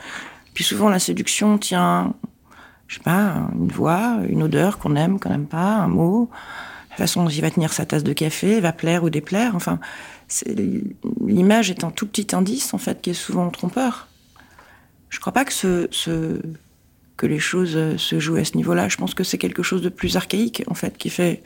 Puis 0.55 0.65
souvent, 0.65 0.89
la 0.89 0.99
séduction 0.99 1.59
tient, 1.59 2.15
je 2.89 2.97
sais 2.97 3.03
pas, 3.03 3.49
une 3.55 3.69
voix, 3.69 4.19
une 4.29 4.43
odeur 4.43 4.79
qu'on 4.79 4.97
aime, 4.97 5.19
qu'on 5.19 5.31
n'aime 5.31 5.47
pas, 5.47 5.75
un 5.77 5.89
mot, 5.89 6.31
la 6.91 6.97
façon 6.97 7.25
dont 7.25 7.31
il 7.31 7.41
va 7.41 7.51
tenir 7.51 7.73
sa 7.73 7.85
tasse 7.85 8.05
de 8.05 8.13
café, 8.13 8.61
va 8.61 8.73
plaire 8.73 9.05
ou 9.05 9.11
déplaire. 9.11 9.55
Enfin, 9.55 9.79
l'image 11.27 11.71
est 11.71 11.85
un 11.85 11.91
tout 11.91 12.07
petit 12.07 12.35
indice, 12.35 12.75
en 12.75 12.79
fait, 12.79 13.01
qui 13.03 13.11
est 13.11 13.15
souvent 13.15 13.49
trompeur. 13.51 14.09
Je 15.09 15.21
crois 15.21 15.33
pas 15.33 15.45
que 15.45 15.53
ce, 15.53 15.89
ce 15.91 16.41
que 17.17 17.27
les 17.27 17.39
choses 17.39 17.77
euh, 17.77 17.97
se 17.97 18.19
jouent 18.19 18.37
à 18.37 18.45
ce 18.45 18.57
niveau-là. 18.57 18.89
Je 18.89 18.97
pense 18.97 19.15
que 19.15 19.25
c'est 19.25 19.39
quelque 19.39 19.63
chose 19.63 19.83
de 19.83 19.89
plus 19.89 20.17
archaïque, 20.17 20.65
en 20.69 20.75
fait, 20.75 20.97
qui 20.99 21.11
fait 21.11 21.43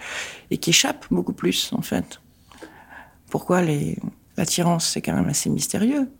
et 0.50 0.58
qui 0.58 0.70
échappe 0.70 1.06
beaucoup 1.10 1.32
plus, 1.32 1.72
en 1.72 1.82
fait. 1.82 2.20
Pourquoi 3.28 3.62
l'attirance, 4.36 4.88
c'est 4.88 5.02
quand 5.02 5.14
même 5.14 5.28
assez 5.28 5.50
mystérieux. 5.50 6.10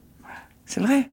C'est 0.67 0.81
vrai. 0.81 1.11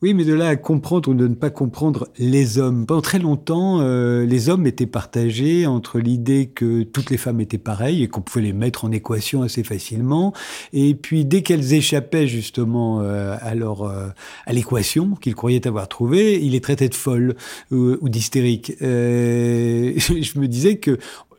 Oui, 0.00 0.14
mais 0.14 0.24
de 0.24 0.32
là 0.32 0.46
à 0.46 0.54
comprendre 0.54 1.08
ou 1.08 1.14
de 1.14 1.26
ne 1.26 1.34
pas 1.34 1.50
comprendre 1.50 2.06
les 2.18 2.58
hommes. 2.58 2.86
Pendant 2.86 3.02
très 3.02 3.18
longtemps, 3.18 3.80
euh, 3.80 4.24
les 4.24 4.48
hommes 4.48 4.64
étaient 4.68 4.86
partagés 4.86 5.66
entre 5.66 5.98
l'idée 5.98 6.46
que 6.54 6.84
toutes 6.84 7.10
les 7.10 7.16
femmes 7.16 7.40
étaient 7.40 7.58
pareilles 7.58 8.04
et 8.04 8.08
qu'on 8.08 8.20
pouvait 8.20 8.44
les 8.44 8.52
mettre 8.52 8.84
en 8.84 8.92
équation 8.92 9.42
assez 9.42 9.64
facilement. 9.64 10.32
Et 10.72 10.94
puis, 10.94 11.24
dès 11.24 11.42
qu'elles 11.42 11.74
échappaient 11.74 12.28
justement 12.28 13.00
euh, 13.00 13.36
à, 13.40 13.54
euh, 13.54 14.08
à 14.46 14.52
l'équation 14.52 15.16
qu'ils 15.16 15.34
croyaient 15.34 15.66
avoir 15.66 15.88
trouvée, 15.88 16.40
ils 16.44 16.52
les 16.52 16.60
traitaient 16.60 16.88
de 16.88 16.94
folles 16.94 17.34
ou 17.72 18.08
d'hystériques. 18.08 18.74
je 18.80 20.38
me 20.38 20.46
disais 20.46 20.76
que 20.76 20.96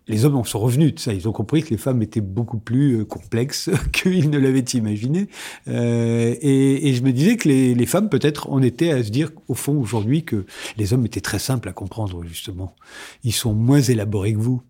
les 0.10 0.26
hommes 0.26 0.36
en 0.36 0.44
sont 0.44 0.60
revenus 0.60 0.96
de 0.96 1.00
ça. 1.00 1.14
Ils 1.14 1.30
ont 1.30 1.32
compris 1.32 1.64
que 1.64 1.70
les 1.70 1.78
femmes 1.78 2.02
étaient 2.02 2.20
beaucoup 2.20 2.58
plus 2.58 3.00
euh, 3.00 3.06
complexes 3.06 3.70
qu'ils 3.94 4.30
ne 4.30 4.38
l'avaient 4.38 4.60
imaginé. 4.60 5.30
Euh, 5.68 6.36
et, 6.42 6.94
je 6.94 7.04
me 7.04 7.14
disais 7.14 7.38
que 7.38 7.48
les, 7.48 7.86
femmes, 7.86 8.10
peut-être, 8.10 8.50
en 8.50 8.62
étaient 8.62 8.92
à 8.92 9.04
se 9.04 9.10
dire, 9.10 9.32
au 9.48 9.54
fond, 9.54 9.80
aujourd'hui, 9.80 10.26
que 10.26 10.46
les 10.78 10.94
hommes 10.94 11.06
étaient 11.06 11.22
très 11.22 11.40
simples 11.40 11.70
à 11.70 11.74
comprendre, 11.74 12.24
justement. 12.26 12.76
Ils 13.24 13.32
sont 13.32 13.54
moins 13.54 13.82
élaborés 13.82 14.34
que 14.34 14.40
vous. 14.40 14.62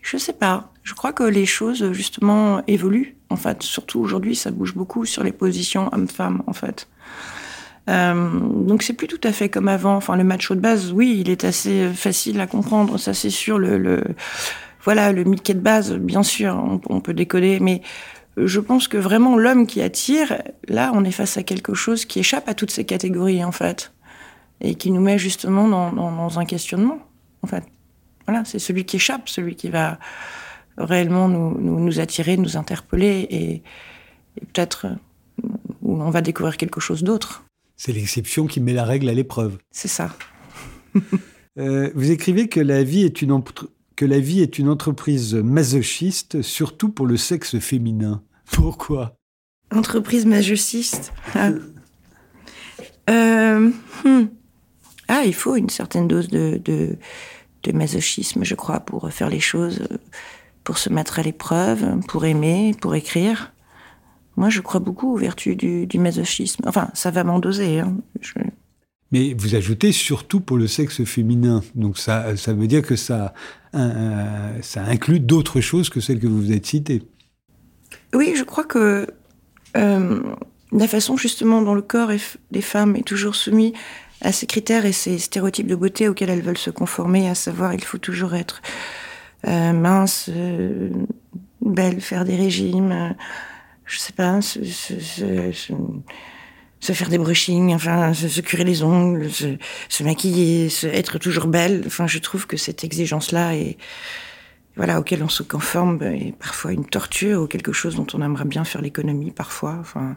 Je 0.00 0.16
sais 0.16 0.32
pas. 0.32 0.72
Je 0.84 0.94
crois 0.94 1.12
que 1.12 1.24
les 1.24 1.44
choses, 1.44 1.92
justement, 1.92 2.62
évoluent. 2.68 3.16
En 3.30 3.36
fait, 3.36 3.62
surtout 3.62 3.98
aujourd'hui, 3.98 4.36
ça 4.36 4.52
bouge 4.52 4.74
beaucoup 4.74 5.04
sur 5.04 5.24
les 5.24 5.32
positions 5.32 5.90
hommes-femmes, 5.92 6.42
en 6.46 6.52
fait. 6.52 6.88
Euh, 7.88 8.30
donc 8.40 8.82
c'est 8.82 8.92
plus 8.92 9.08
tout 9.08 9.20
à 9.24 9.32
fait 9.32 9.48
comme 9.48 9.68
avant. 9.68 9.96
Enfin, 9.96 10.16
le 10.16 10.24
macho 10.24 10.54
de 10.54 10.60
base, 10.60 10.92
oui, 10.92 11.18
il 11.20 11.30
est 11.30 11.44
assez 11.44 11.88
facile 11.94 12.38
à 12.40 12.46
comprendre, 12.46 12.98
ça 12.98 13.14
c'est 13.14 13.30
sûr. 13.30 13.58
Le, 13.58 14.02
voilà, 14.82 15.12
le 15.12 15.24
Mickey 15.24 15.54
de 15.54 15.60
base, 15.60 15.94
bien 15.94 16.22
sûr, 16.22 16.54
on, 16.54 16.80
on 16.88 17.00
peut 17.00 17.14
décoder, 17.14 17.60
mais 17.60 17.82
je 18.36 18.60
pense 18.60 18.88
que 18.88 18.96
vraiment 18.96 19.36
l'homme 19.36 19.66
qui 19.66 19.82
attire, 19.82 20.40
là, 20.68 20.92
on 20.94 21.04
est 21.04 21.10
face 21.12 21.36
à 21.36 21.42
quelque 21.42 21.74
chose 21.74 22.04
qui 22.04 22.20
échappe 22.20 22.48
à 22.48 22.54
toutes 22.54 22.70
ces 22.70 22.84
catégories, 22.84 23.44
en 23.44 23.52
fait, 23.52 23.92
et 24.60 24.74
qui 24.74 24.90
nous 24.90 25.00
met 25.00 25.18
justement 25.18 25.68
dans, 25.68 25.92
dans, 25.92 26.12
dans 26.12 26.38
un 26.38 26.44
questionnement, 26.44 27.00
en 27.42 27.46
fait. 27.46 27.64
Voilà, 28.26 28.44
c'est 28.44 28.58
celui 28.58 28.84
qui 28.84 28.96
échappe, 28.96 29.28
celui 29.28 29.56
qui 29.56 29.70
va 29.70 29.98
réellement 30.76 31.28
nous, 31.28 31.58
nous, 31.58 31.80
nous 31.80 32.00
attirer, 32.00 32.36
nous 32.36 32.56
interpeller, 32.56 33.26
et, 33.30 33.52
et 34.36 34.46
peut-être 34.52 34.86
où 35.82 36.00
on 36.00 36.10
va 36.10 36.20
découvrir 36.20 36.56
quelque 36.56 36.80
chose 36.80 37.02
d'autre. 37.02 37.44
C'est 37.76 37.92
l'exception 37.92 38.46
qui 38.46 38.60
met 38.60 38.72
la 38.72 38.84
règle 38.84 39.08
à 39.08 39.14
l'épreuve. 39.14 39.58
C'est 39.70 39.88
ça. 39.88 40.14
euh, 41.58 41.90
vous 41.94 42.10
écrivez 42.10 42.48
que 42.48 42.60
la 42.60 42.82
vie 42.82 43.04
est 43.04 43.22
une 43.22 43.32
que 43.98 44.04
la 44.04 44.20
vie 44.20 44.42
est 44.42 44.60
une 44.60 44.68
entreprise 44.68 45.34
masochiste, 45.34 46.40
surtout 46.40 46.88
pour 46.88 47.04
le 47.04 47.16
sexe 47.16 47.58
féminin. 47.58 48.22
Pourquoi? 48.52 49.16
Entreprise 49.74 50.24
masochiste? 50.24 51.12
Ah. 51.34 51.50
Euh, 53.10 53.70
hmm. 54.04 54.28
ah. 55.08 55.22
il 55.26 55.34
faut 55.34 55.56
une 55.56 55.68
certaine 55.68 56.06
dose 56.06 56.28
de, 56.28 56.60
de, 56.64 56.96
de, 57.64 57.72
masochisme, 57.72 58.44
je 58.44 58.54
crois, 58.54 58.78
pour 58.78 59.10
faire 59.12 59.30
les 59.30 59.40
choses, 59.40 59.88
pour 60.62 60.78
se 60.78 60.90
mettre 60.90 61.18
à 61.18 61.22
l'épreuve, 61.24 61.98
pour 62.06 62.24
aimer, 62.24 62.76
pour 62.80 62.94
écrire. 62.94 63.52
Moi, 64.36 64.48
je 64.48 64.60
crois 64.60 64.78
beaucoup 64.78 65.12
aux 65.12 65.16
vertus 65.16 65.56
du, 65.56 65.88
du 65.88 65.98
masochisme. 65.98 66.62
Enfin, 66.68 66.88
ça 66.94 67.10
va 67.10 67.24
m'en 67.24 67.40
doser. 67.40 67.80
Hein. 67.80 67.96
Je... 68.20 68.34
Mais 69.10 69.34
vous 69.38 69.54
ajoutez 69.54 69.92
surtout 69.92 70.40
pour 70.40 70.56
le 70.58 70.66
sexe 70.66 71.04
féminin. 71.04 71.62
Donc 71.74 71.98
ça, 71.98 72.36
ça 72.36 72.52
veut 72.52 72.66
dire 72.66 72.82
que 72.82 72.96
ça, 72.96 73.32
ça 73.72 74.82
inclut 74.86 75.20
d'autres 75.20 75.60
choses 75.60 75.88
que 75.88 76.00
celles 76.00 76.20
que 76.20 76.26
vous 76.26 76.52
êtes 76.52 76.66
citées. 76.66 77.02
Oui, 78.14 78.34
je 78.36 78.44
crois 78.44 78.64
que 78.64 79.06
euh, 79.76 80.22
la 80.72 80.88
façon 80.88 81.16
justement 81.16 81.62
dont 81.62 81.74
le 81.74 81.82
corps 81.82 82.10
des 82.50 82.62
femmes 82.62 82.96
est 82.96 83.06
toujours 83.06 83.34
soumis 83.34 83.74
à 84.20 84.32
ces 84.32 84.46
critères 84.46 84.86
et 84.86 84.92
ces 84.92 85.18
stéréotypes 85.18 85.66
de 85.66 85.76
beauté 85.76 86.08
auxquels 86.08 86.30
elles 86.30 86.42
veulent 86.42 86.58
se 86.58 86.70
conformer, 86.70 87.28
à 87.28 87.34
savoir 87.34 87.74
il 87.74 87.84
faut 87.84 87.98
toujours 87.98 88.34
être 88.34 88.62
euh, 89.46 89.72
mince, 89.72 90.28
euh, 90.34 90.90
belle, 91.60 92.00
faire 92.00 92.24
des 92.24 92.36
régimes, 92.36 93.14
je 93.84 93.98
sais 93.98 94.12
pas, 94.12 94.40
se, 94.40 94.64
se 96.80 96.92
faire 96.92 97.08
des 97.08 97.18
brushings, 97.18 97.74
enfin, 97.74 98.14
se, 98.14 98.40
curer 98.40 98.64
les 98.64 98.82
ongles, 98.82 99.30
se, 99.30 100.02
maquiller, 100.02 100.68
être 100.84 101.18
toujours 101.18 101.46
belle. 101.46 101.82
Enfin, 101.86 102.06
je 102.06 102.18
trouve 102.18 102.46
que 102.46 102.56
cette 102.56 102.84
exigence-là 102.84 103.56
est, 103.56 103.76
voilà, 104.76 105.00
auquel 105.00 105.22
on 105.24 105.28
se 105.28 105.42
conforme 105.42 106.00
est 106.02 106.36
parfois 106.38 106.72
une 106.72 106.84
torture 106.84 107.42
ou 107.42 107.46
quelque 107.46 107.72
chose 107.72 107.96
dont 107.96 108.06
on 108.14 108.22
aimerait 108.22 108.44
bien 108.44 108.64
faire 108.64 108.80
l'économie 108.80 109.32
parfois. 109.32 109.76
Enfin, 109.80 110.16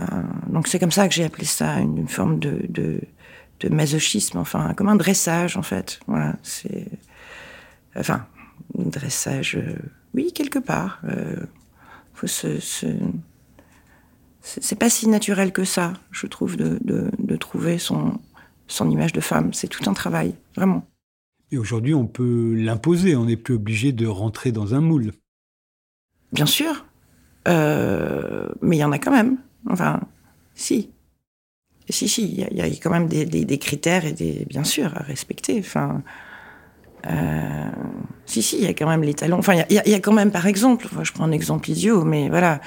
euh, 0.00 0.04
donc 0.48 0.66
c'est 0.66 0.78
comme 0.78 0.90
ça 0.90 1.08
que 1.08 1.14
j'ai 1.14 1.24
appelé 1.24 1.44
ça 1.44 1.74
une, 1.78 1.98
une 1.98 2.08
forme 2.08 2.38
de, 2.38 2.62
de, 2.68 3.00
de, 3.60 3.68
masochisme, 3.68 4.38
enfin, 4.38 4.72
comme 4.74 4.88
un 4.88 4.96
dressage 4.96 5.58
en 5.58 5.62
fait. 5.62 6.00
Voilà, 6.06 6.36
c'est, 6.42 6.86
enfin, 7.96 8.26
un 8.78 8.88
dressage, 8.88 9.56
euh, 9.56 9.76
oui, 10.14 10.32
quelque 10.32 10.58
part. 10.58 11.00
Euh, 11.04 11.36
faut 12.14 12.26
se, 12.26 12.60
se 12.60 12.86
c'est 14.42 14.78
pas 14.78 14.90
si 14.90 15.08
naturel 15.08 15.52
que 15.52 15.64
ça, 15.64 15.92
je 16.10 16.26
trouve, 16.26 16.56
de, 16.56 16.78
de, 16.82 17.10
de 17.18 17.36
trouver 17.36 17.78
son, 17.78 18.18
son 18.66 18.90
image 18.90 19.12
de 19.12 19.20
femme. 19.20 19.52
C'est 19.52 19.68
tout 19.68 19.88
un 19.88 19.94
travail, 19.94 20.34
vraiment. 20.56 20.86
Et 21.52 21.58
aujourd'hui, 21.58 21.94
on 21.94 22.06
peut 22.06 22.54
l'imposer, 22.54 23.16
on 23.16 23.24
n'est 23.24 23.36
plus 23.36 23.54
obligé 23.54 23.92
de 23.92 24.06
rentrer 24.06 24.52
dans 24.52 24.74
un 24.74 24.80
moule. 24.80 25.12
Bien 26.32 26.46
sûr, 26.46 26.86
euh, 27.48 28.48
mais 28.62 28.76
il 28.76 28.80
y 28.80 28.84
en 28.84 28.92
a 28.92 28.98
quand 28.98 29.10
même. 29.10 29.38
Enfin, 29.68 30.00
si. 30.54 30.90
Si, 31.88 32.08
si, 32.08 32.46
il 32.50 32.56
y, 32.56 32.62
a 32.62 32.66
quand 32.80 32.90
même 32.90 33.08
des, 33.08 33.26
des, 33.26 33.44
des, 33.44 33.58
critères 33.58 34.04
et 34.04 34.12
des, 34.12 34.46
bien 34.48 34.62
sûr, 34.62 34.96
à 34.96 35.02
respecter. 35.02 35.58
Enfin, 35.58 36.04
euh, 37.08 37.68
si, 38.26 38.42
si, 38.42 38.58
il 38.58 38.62
y 38.62 38.68
a 38.68 38.74
quand 38.74 38.86
même 38.86 39.02
les 39.02 39.14
talons. 39.14 39.38
Enfin, 39.38 39.54
il 39.68 39.82
y, 39.84 39.90
y, 39.90 39.94
a 39.94 39.98
quand 39.98 40.12
même, 40.12 40.30
par 40.30 40.46
exemple, 40.46 40.86
je 41.02 41.12
prends 41.12 41.24
un 41.24 41.32
exemple 41.32 41.68
idiot, 41.68 42.04
mais 42.04 42.28
voilà, 42.28 42.60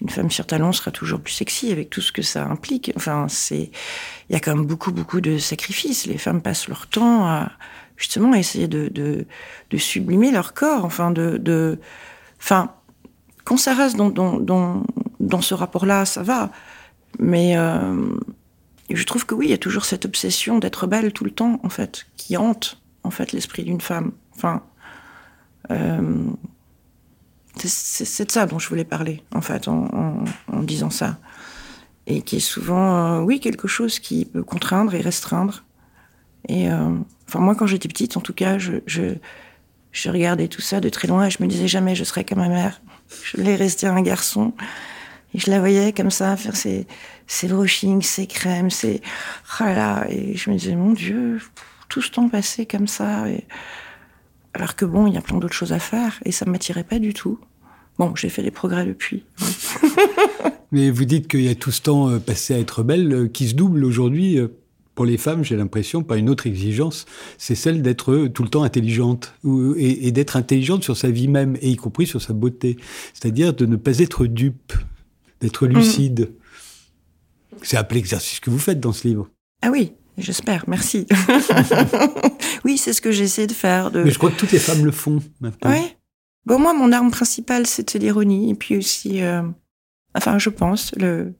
une 0.00 0.08
femme 0.08 0.30
sur 0.30 0.46
talon 0.46 0.72
sera 0.72 0.90
toujours 0.90 1.20
plus 1.20 1.32
sexy 1.32 1.70
avec 1.72 1.90
tout 1.90 2.00
ce 2.00 2.12
que 2.12 2.22
ça 2.22 2.46
implique. 2.46 2.92
Enfin, 2.96 3.26
c'est, 3.28 3.70
il 4.28 4.32
y 4.32 4.34
a 4.34 4.40
quand 4.40 4.54
même 4.54 4.64
beaucoup, 4.64 4.92
beaucoup 4.92 5.20
de 5.20 5.38
sacrifices. 5.38 6.06
Les 6.06 6.18
femmes 6.18 6.40
passent 6.40 6.68
leur 6.68 6.86
temps 6.86 7.26
à 7.26 7.52
justement 7.96 8.32
essayer 8.34 8.66
de, 8.66 8.88
de, 8.88 9.76
sublimer 9.76 10.30
leur 10.30 10.54
corps. 10.54 10.84
Enfin, 10.84 11.10
de, 11.10 11.36
de, 11.36 11.78
enfin, 12.38 12.72
quand 13.44 13.58
ça 13.58 13.74
reste 13.74 13.96
dans, 13.96 14.08
dans, 14.08 14.40
dans, 14.40 14.84
dans 15.20 15.42
ce 15.42 15.54
rapport-là, 15.54 16.06
ça 16.06 16.22
va. 16.22 16.50
Mais 17.18 17.58
euh, 17.58 18.16
je 18.88 19.04
trouve 19.04 19.26
que 19.26 19.34
oui, 19.34 19.46
il 19.46 19.50
y 19.50 19.54
a 19.54 19.58
toujours 19.58 19.84
cette 19.84 20.06
obsession 20.06 20.58
d'être 20.58 20.86
belle 20.86 21.12
tout 21.12 21.24
le 21.24 21.30
temps, 21.30 21.60
en 21.62 21.68
fait, 21.68 22.06
qui 22.16 22.36
hante 22.38 22.80
en 23.02 23.10
fait 23.10 23.32
l'esprit 23.32 23.64
d'une 23.64 23.80
femme. 23.80 24.12
Enfin. 24.34 24.62
Euh, 25.70 26.24
c'est 27.56 28.24
de 28.24 28.30
ça 28.30 28.46
dont 28.46 28.58
je 28.58 28.68
voulais 28.68 28.84
parler, 28.84 29.22
en 29.34 29.40
fait, 29.40 29.68
en, 29.68 30.24
disant 30.62 30.90
ça. 30.90 31.18
Et 32.06 32.22
qui 32.22 32.36
est 32.36 32.40
souvent, 32.40 32.96
euh, 32.96 33.20
oui, 33.20 33.40
quelque 33.40 33.68
chose 33.68 33.98
qui 33.98 34.24
peut 34.24 34.42
contraindre 34.42 34.94
et 34.94 35.00
restreindre. 35.00 35.64
Et, 36.48 36.70
euh, 36.70 36.96
enfin, 37.28 37.40
moi, 37.40 37.54
quand 37.54 37.66
j'étais 37.66 37.88
petite, 37.88 38.16
en 38.16 38.20
tout 38.20 38.32
cas, 38.32 38.58
je, 38.58 39.18
regardais 40.06 40.48
tout 40.48 40.60
ça 40.60 40.80
de 40.80 40.88
très 40.88 41.08
loin 41.08 41.26
et 41.26 41.30
je 41.30 41.42
me 41.42 41.48
disais 41.48 41.68
jamais 41.68 41.94
je 41.94 42.04
serais 42.04 42.24
comme 42.24 42.38
ma 42.38 42.48
mère. 42.48 42.80
Je 43.24 43.36
voulais 43.36 43.56
rester 43.56 43.86
un 43.86 44.00
garçon. 44.02 44.54
Et 45.34 45.38
je 45.38 45.50
la 45.50 45.60
voyais 45.60 45.92
comme 45.92 46.10
ça, 46.10 46.36
faire 46.36 46.56
ses, 46.56 46.86
ses 47.26 47.46
brushings, 47.46 48.02
ses 48.02 48.26
crèmes, 48.26 48.70
ses. 48.70 49.00
Oh 49.60 49.64
là, 49.64 50.06
et 50.08 50.36
je 50.36 50.50
me 50.50 50.56
disais, 50.56 50.74
mon 50.74 50.92
Dieu, 50.92 51.40
tout 51.88 52.02
ce 52.02 52.10
temps 52.10 52.28
passé 52.28 52.66
comme 52.66 52.88
ça. 52.88 53.26
Alors 54.54 54.76
que 54.76 54.84
bon, 54.84 55.06
il 55.06 55.14
y 55.14 55.16
a 55.16 55.20
plein 55.20 55.38
d'autres 55.38 55.54
choses 55.54 55.72
à 55.72 55.78
faire 55.78 56.20
et 56.24 56.32
ça 56.32 56.44
ne 56.44 56.50
m'attirait 56.50 56.84
pas 56.84 56.98
du 56.98 57.14
tout. 57.14 57.38
Bon, 57.98 58.14
j'ai 58.16 58.28
fait 58.28 58.42
des 58.42 58.50
progrès 58.50 58.86
depuis. 58.86 59.24
Mais 60.72 60.90
vous 60.90 61.04
dites 61.04 61.28
qu'il 61.28 61.42
y 61.42 61.48
a 61.48 61.54
tout 61.54 61.70
ce 61.70 61.82
temps 61.82 62.18
passé 62.20 62.54
à 62.54 62.58
être 62.58 62.82
belle 62.82 63.30
qui 63.32 63.48
se 63.48 63.54
double 63.54 63.84
aujourd'hui. 63.84 64.38
Pour 64.94 65.04
les 65.04 65.18
femmes, 65.18 65.44
j'ai 65.44 65.56
l'impression, 65.56 66.02
par 66.02 66.16
une 66.16 66.28
autre 66.28 66.46
exigence, 66.46 67.06
c'est 67.38 67.54
celle 67.54 67.82
d'être 67.82 68.28
tout 68.28 68.42
le 68.42 68.48
temps 68.48 68.62
intelligente 68.62 69.34
et, 69.76 70.06
et 70.06 70.12
d'être 70.12 70.36
intelligente 70.36 70.82
sur 70.82 70.96
sa 70.96 71.10
vie 71.10 71.28
même, 71.28 71.56
et 71.60 71.70
y 71.70 71.76
compris 71.76 72.06
sur 72.06 72.20
sa 72.20 72.32
beauté. 72.32 72.76
C'est-à-dire 73.14 73.54
de 73.54 73.66
ne 73.66 73.76
pas 73.76 73.98
être 73.98 74.26
dupe, 74.26 74.72
d'être 75.40 75.66
lucide. 75.66 76.30
Mmh. 77.52 77.56
C'est 77.62 77.76
un 77.76 77.84
peu 77.84 77.94
l'exercice 77.94 78.40
que 78.40 78.50
vous 78.50 78.58
faites 78.58 78.80
dans 78.80 78.92
ce 78.92 79.08
livre. 79.08 79.28
Ah 79.62 79.70
oui, 79.70 79.92
J'espère, 80.20 80.64
merci. 80.68 81.06
oui, 82.64 82.78
c'est 82.78 82.92
ce 82.92 83.00
que 83.00 83.10
j'essaie 83.10 83.46
de 83.46 83.52
faire. 83.52 83.90
De... 83.90 84.02
Mais 84.02 84.10
je 84.10 84.18
crois 84.18 84.30
que 84.30 84.36
toutes 84.36 84.52
les 84.52 84.58
femmes 84.58 84.84
le 84.84 84.90
font 84.90 85.20
maintenant. 85.40 85.70
Oui. 85.70 85.96
Bon, 86.46 86.58
moi, 86.58 86.72
mon 86.72 86.92
arme 86.92 87.10
principale, 87.10 87.66
c'était 87.66 87.98
l'ironie. 87.98 88.50
Et 88.50 88.54
puis 88.54 88.76
aussi, 88.76 89.22
euh, 89.22 89.42
enfin, 90.14 90.38
je 90.38 90.50
pense, 90.50 90.94
le 90.96 91.34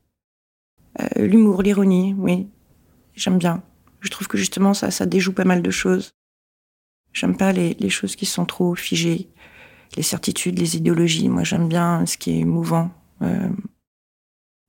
euh, 0.99 1.27
l'humour, 1.27 1.61
l'ironie, 1.61 2.15
oui. 2.17 2.47
J'aime 3.15 3.37
bien. 3.37 3.63
Je 4.01 4.09
trouve 4.09 4.27
que 4.27 4.37
justement, 4.37 4.73
ça, 4.73 4.91
ça 4.91 5.05
déjoue 5.05 5.33
pas 5.33 5.45
mal 5.45 5.61
de 5.61 5.71
choses. 5.71 6.15
J'aime 7.13 7.37
pas 7.37 7.51
les, 7.51 7.75
les 7.75 7.89
choses 7.89 8.15
qui 8.15 8.25
sont 8.25 8.45
trop 8.45 8.75
figées, 8.75 9.29
les 9.95 10.03
certitudes, 10.03 10.57
les 10.57 10.77
idéologies. 10.77 11.29
Moi, 11.29 11.43
j'aime 11.43 11.67
bien 11.67 12.05
ce 12.05 12.17
qui 12.17 12.39
est 12.39 12.45
mouvant. 12.45 12.91
Euh, 13.21 13.49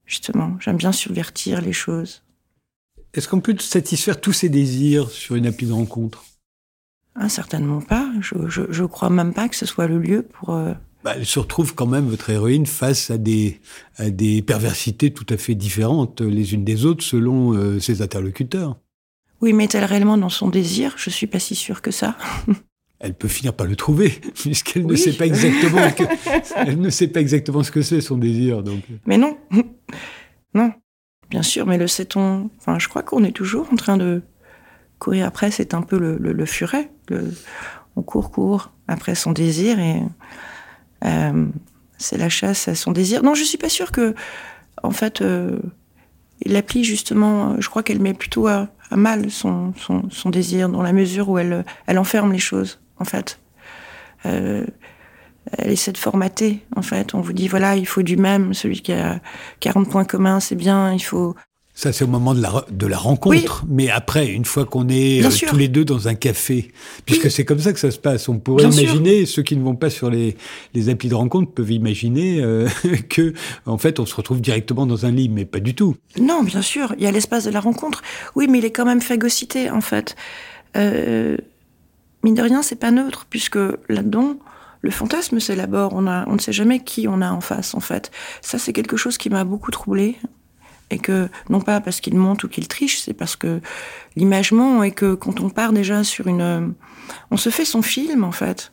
justement, 0.05 0.57
j'aime 0.59 0.77
bien 0.77 0.91
subvertir 0.91 1.61
les 1.61 1.73
choses. 1.73 2.22
Est-ce 3.13 3.27
qu'on 3.27 3.41
peut 3.41 3.55
satisfaire 3.59 4.19
tous 4.19 4.33
ses 4.33 4.49
désirs 4.49 5.09
sur 5.09 5.35
une 5.35 5.45
appli 5.45 5.67
de 5.67 5.73
rencontre? 5.73 6.23
Ah, 7.15 7.29
Certainement 7.29 7.81
pas. 7.81 8.11
Je, 8.21 8.47
je, 8.47 8.63
je, 8.69 8.83
crois 8.83 9.09
même 9.09 9.33
pas 9.33 9.47
que 9.47 9.55
ce 9.55 9.65
soit 9.65 9.87
le 9.87 9.99
lieu 9.99 10.23
pour. 10.23 10.51
Euh... 10.55 10.73
Bah, 11.03 11.13
elle 11.15 11.25
se 11.25 11.37
retrouve 11.39 11.75
quand 11.75 11.85
même, 11.85 12.07
votre 12.07 12.29
héroïne, 12.29 12.65
face 12.65 13.11
à 13.11 13.17
des, 13.17 13.59
à 13.97 14.09
des 14.09 14.41
perversités 14.41 15.11
tout 15.11 15.25
à 15.29 15.37
fait 15.37 15.53
différentes 15.53 16.21
les 16.21 16.53
unes 16.53 16.63
des 16.63 16.85
autres 16.85 17.03
selon 17.03 17.53
euh, 17.53 17.79
ses 17.79 18.01
interlocuteurs. 18.01 18.77
Oui, 19.41 19.53
mais 19.53 19.65
est-elle 19.65 19.83
réellement 19.83 20.17
dans 20.17 20.29
son 20.29 20.49
désir? 20.49 20.95
Je 20.97 21.09
suis 21.09 21.27
pas 21.27 21.39
si 21.39 21.53
sûre 21.55 21.81
que 21.81 21.91
ça. 21.91 22.17
elle 22.99 23.13
peut 23.13 23.27
finir 23.27 23.53
par 23.53 23.67
le 23.67 23.75
trouver, 23.75 24.09
puisqu'elle 24.33 24.85
oui. 24.85 24.91
ne 24.93 24.95
sait 24.95 25.13
pas 25.13 25.25
exactement 25.25 25.91
que, 25.91 26.03
elle 26.55 26.79
ne 26.79 26.89
sait 26.89 27.09
pas 27.09 27.19
exactement 27.19 27.61
ce 27.61 27.69
que 27.69 27.81
c'est 27.81 28.01
son 28.01 28.17
désir. 28.17 28.63
Donc. 28.63 28.81
Mais 29.05 29.17
non, 29.17 29.37
non. 30.53 30.71
Bien 31.33 31.41
sûr, 31.41 31.65
mais 31.65 31.79
le 31.79 31.87
sait-on? 31.87 32.51
Enfin, 32.59 32.77
je 32.77 32.87
crois 32.87 33.01
qu'on 33.01 33.23
est 33.23 33.31
toujours 33.31 33.67
en 33.73 33.75
train 33.75 33.97
de 33.97 34.21
courir 34.99 35.25
après. 35.25 35.49
C'est 35.49 35.73
un 35.73 35.81
peu 35.81 35.97
le, 35.97 36.45
furet. 36.45 36.91
On 37.95 38.03
court, 38.03 38.29
court 38.29 38.71
après 38.87 39.15
son 39.15 39.31
désir 39.31 39.79
et 39.79 40.03
euh, 41.03 41.47
c'est 41.97 42.19
la 42.19 42.29
chasse 42.29 42.67
à 42.67 42.75
son 42.75 42.91
désir. 42.91 43.23
Non, 43.23 43.33
je 43.33 43.43
suis 43.43 43.57
pas 43.57 43.69
sûre 43.69 43.91
que, 43.91 44.13
en 44.83 44.91
fait, 44.91 45.21
euh, 45.21 45.57
l'appli, 46.45 46.83
justement, 46.83 47.59
je 47.59 47.67
crois 47.67 47.81
qu'elle 47.81 47.99
met 47.99 48.13
plutôt 48.13 48.45
à, 48.45 48.67
mal 48.91 49.31
son, 49.31 49.73
son, 50.11 50.29
désir, 50.29 50.69
dans 50.69 50.83
la 50.83 50.93
mesure 50.93 51.29
où 51.29 51.39
elle, 51.39 51.65
elle 51.87 51.97
enferme 51.97 52.31
les 52.31 52.37
choses, 52.37 52.79
en 52.99 53.05
fait. 53.05 53.39
Euh, 54.27 54.67
elle 55.57 55.71
essaie 55.71 55.91
de 55.91 55.97
formater, 55.97 56.59
en 56.75 56.81
fait. 56.81 57.13
On 57.13 57.21
vous 57.21 57.33
dit, 57.33 57.47
voilà, 57.47 57.75
il 57.75 57.85
faut 57.85 58.01
du 58.01 58.17
même, 58.17 58.53
celui 58.53 58.81
qui 58.81 58.93
a 58.93 59.19
40 59.59 59.89
points 59.89 60.05
communs, 60.05 60.39
c'est 60.39 60.55
bien, 60.55 60.93
il 60.93 61.03
faut... 61.03 61.35
Ça, 61.75 61.91
c'est 61.91 62.03
au 62.03 62.07
moment 62.07 62.35
de 62.35 62.41
la, 62.41 62.65
de 62.69 62.85
la 62.85 62.99
rencontre. 62.99 63.65
Mais 63.67 63.89
après, 63.89 64.27
une 64.27 64.45
fois 64.45 64.63
qu'on 64.63 64.89
est 64.89 65.25
euh, 65.25 65.47
tous 65.47 65.55
les 65.55 65.67
deux 65.67 65.83
dans 65.83 66.07
un 66.07 66.13
café, 66.13 66.71
puisque 67.03 67.31
c'est 67.31 67.45
comme 67.45 67.57
ça 67.57 67.73
que 67.73 67.79
ça 67.79 67.89
se 67.89 67.97
passe, 67.97 68.29
on 68.29 68.37
pourrait 68.37 68.65
imaginer, 68.65 69.25
ceux 69.25 69.41
qui 69.41 69.57
ne 69.57 69.63
vont 69.63 69.75
pas 69.75 69.89
sur 69.89 70.11
les, 70.11 70.37
les 70.75 70.89
applis 70.89 71.09
de 71.09 71.15
rencontre 71.15 71.51
peuvent 71.51 71.71
imaginer 71.71 72.43
euh, 72.43 72.67
que, 73.09 73.33
en 73.65 73.79
fait, 73.79 73.99
on 73.99 74.05
se 74.05 74.13
retrouve 74.13 74.39
directement 74.39 74.85
dans 74.85 75.07
un 75.07 75.11
lit, 75.11 75.29
mais 75.29 75.45
pas 75.45 75.59
du 75.59 75.73
tout. 75.73 75.95
Non, 76.19 76.43
bien 76.43 76.61
sûr, 76.61 76.93
il 76.99 77.03
y 77.03 77.07
a 77.07 77.11
l'espace 77.11 77.45
de 77.45 77.49
la 77.49 77.59
rencontre. 77.59 78.03
Oui, 78.35 78.45
mais 78.47 78.59
il 78.59 78.65
est 78.65 78.71
quand 78.71 78.85
même 78.85 79.01
phagocyté, 79.01 79.71
en 79.71 79.81
fait. 79.81 80.15
Euh, 80.77 81.37
mine 82.23 82.35
de 82.35 82.43
rien, 82.43 82.61
c'est 82.61 82.79
pas 82.79 82.91
neutre, 82.91 83.25
puisque 83.27 83.57
là-dedans, 83.89 84.37
le 84.83 84.91
fantasme 84.91 85.39
s'élabore. 85.39 85.93
On, 85.95 86.05
a, 86.05 86.27
on 86.27 86.33
ne 86.33 86.39
sait 86.39 86.53
jamais 86.53 86.81
qui 86.81 87.07
on 87.07 87.21
a 87.21 87.31
en 87.31 87.41
face, 87.41 87.73
en 87.73 87.79
fait. 87.79 88.11
Ça, 88.41 88.59
c'est 88.59 88.73
quelque 88.73 88.97
chose 88.97 89.17
qui 89.17 89.31
m'a 89.31 89.43
beaucoup 89.43 89.71
troublé 89.71 90.17
et 90.91 90.99
que 90.99 91.29
non 91.49 91.61
pas 91.61 91.81
parce 91.81 92.01
qu'il 92.01 92.15
monte 92.15 92.43
ou 92.43 92.49
qu'il 92.49 92.67
triche, 92.67 92.99
c'est 92.99 93.13
parce 93.13 93.35
que 93.35 93.61
l'imagement 94.15 94.83
et 94.83 94.91
que 94.91 95.15
quand 95.15 95.39
on 95.39 95.49
part 95.49 95.73
déjà 95.73 96.03
sur 96.03 96.27
une, 96.27 96.75
on 97.31 97.37
se 97.37 97.49
fait 97.49 97.65
son 97.65 97.81
film 97.81 98.23
en 98.23 98.31
fait. 98.31 98.71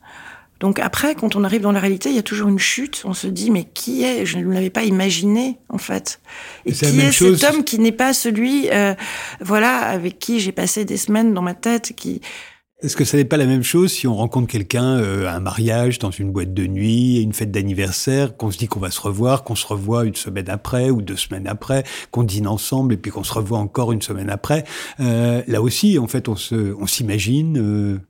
Donc 0.59 0.79
après, 0.79 1.15
quand 1.15 1.37
on 1.37 1.45
arrive 1.45 1.63
dans 1.63 1.73
la 1.73 1.81
réalité, 1.81 2.11
il 2.11 2.17
y 2.17 2.19
a 2.19 2.23
toujours 2.23 2.51
une 2.51 2.59
chute. 2.59 3.03
On 3.07 3.15
se 3.15 3.27
dit 3.27 3.51
mais 3.51 3.65
qui 3.65 4.03
est? 4.03 4.27
Je 4.27 4.37
ne 4.37 4.53
l'avais 4.53 4.69
pas 4.69 4.83
imaginé 4.83 5.59
en 5.71 5.79
fait. 5.79 6.21
Et, 6.67 6.73
qui 6.73 6.85
est 6.85 7.13
cet 7.13 7.45
homme 7.45 7.65
qui 7.65 7.79
n'est 7.79 7.93
pas 7.93 8.13
celui, 8.13 8.69
euh, 8.71 8.95
voilà, 9.41 9.79
avec 9.79 10.19
qui 10.19 10.39
j'ai 10.41 10.53
passé 10.53 10.85
des 10.85 10.99
semaines 10.99 11.33
dans 11.33 11.41
ma 11.41 11.55
tête, 11.55 11.95
qui 11.97 12.21
est-ce 12.83 12.97
que 12.97 13.05
ça 13.05 13.17
n'est 13.17 13.25
pas 13.25 13.37
la 13.37 13.47
même 13.47 13.63
chose 13.63 13.93
si 13.93 14.07
on 14.07 14.15
rencontre 14.15 14.47
quelqu'un 14.47 14.99
euh, 14.99 15.27
à 15.27 15.35
un 15.35 15.41
mariage, 15.41 15.99
dans 15.99 16.11
une 16.11 16.33
boîte 16.33 16.55
de 16.55 16.67
nuit, 16.67 17.21
une 17.21 17.33
fête 17.33 17.51
d'anniversaire, 17.51 18.37
qu'on 18.37 18.51
se 18.51 18.59
dit 18.59 18.69
qu'on 18.69 18.81
va 18.81 18.91
se 18.91 19.01
revoir, 19.01 19.45
qu'on 19.45 19.55
se 19.55 19.67
revoit 19.67 20.05
une 20.05 20.15
semaine 20.15 20.49
après 20.49 20.91
ou 20.91 21.03
deux 21.03 21.17
semaines 21.17 21.47
après, 21.47 21.85
qu'on 22.11 22.23
dîne 22.23 22.47
ensemble 22.47 22.95
et 22.95 22.97
puis 22.97 23.11
qu'on 23.11 23.25
se 23.25 23.35
revoit 23.35 23.59
encore 23.59 23.93
une 23.93 24.03
semaine 24.03 24.31
après 24.31 24.65
euh, 25.01 25.43
Là 25.47 25.61
aussi, 25.61 25.99
en 25.99 26.07
fait, 26.07 26.29
on 26.29 26.37
se, 26.37 26.75
on 26.81 26.87
s'imagine. 26.87 27.59
Euh... 27.59 28.01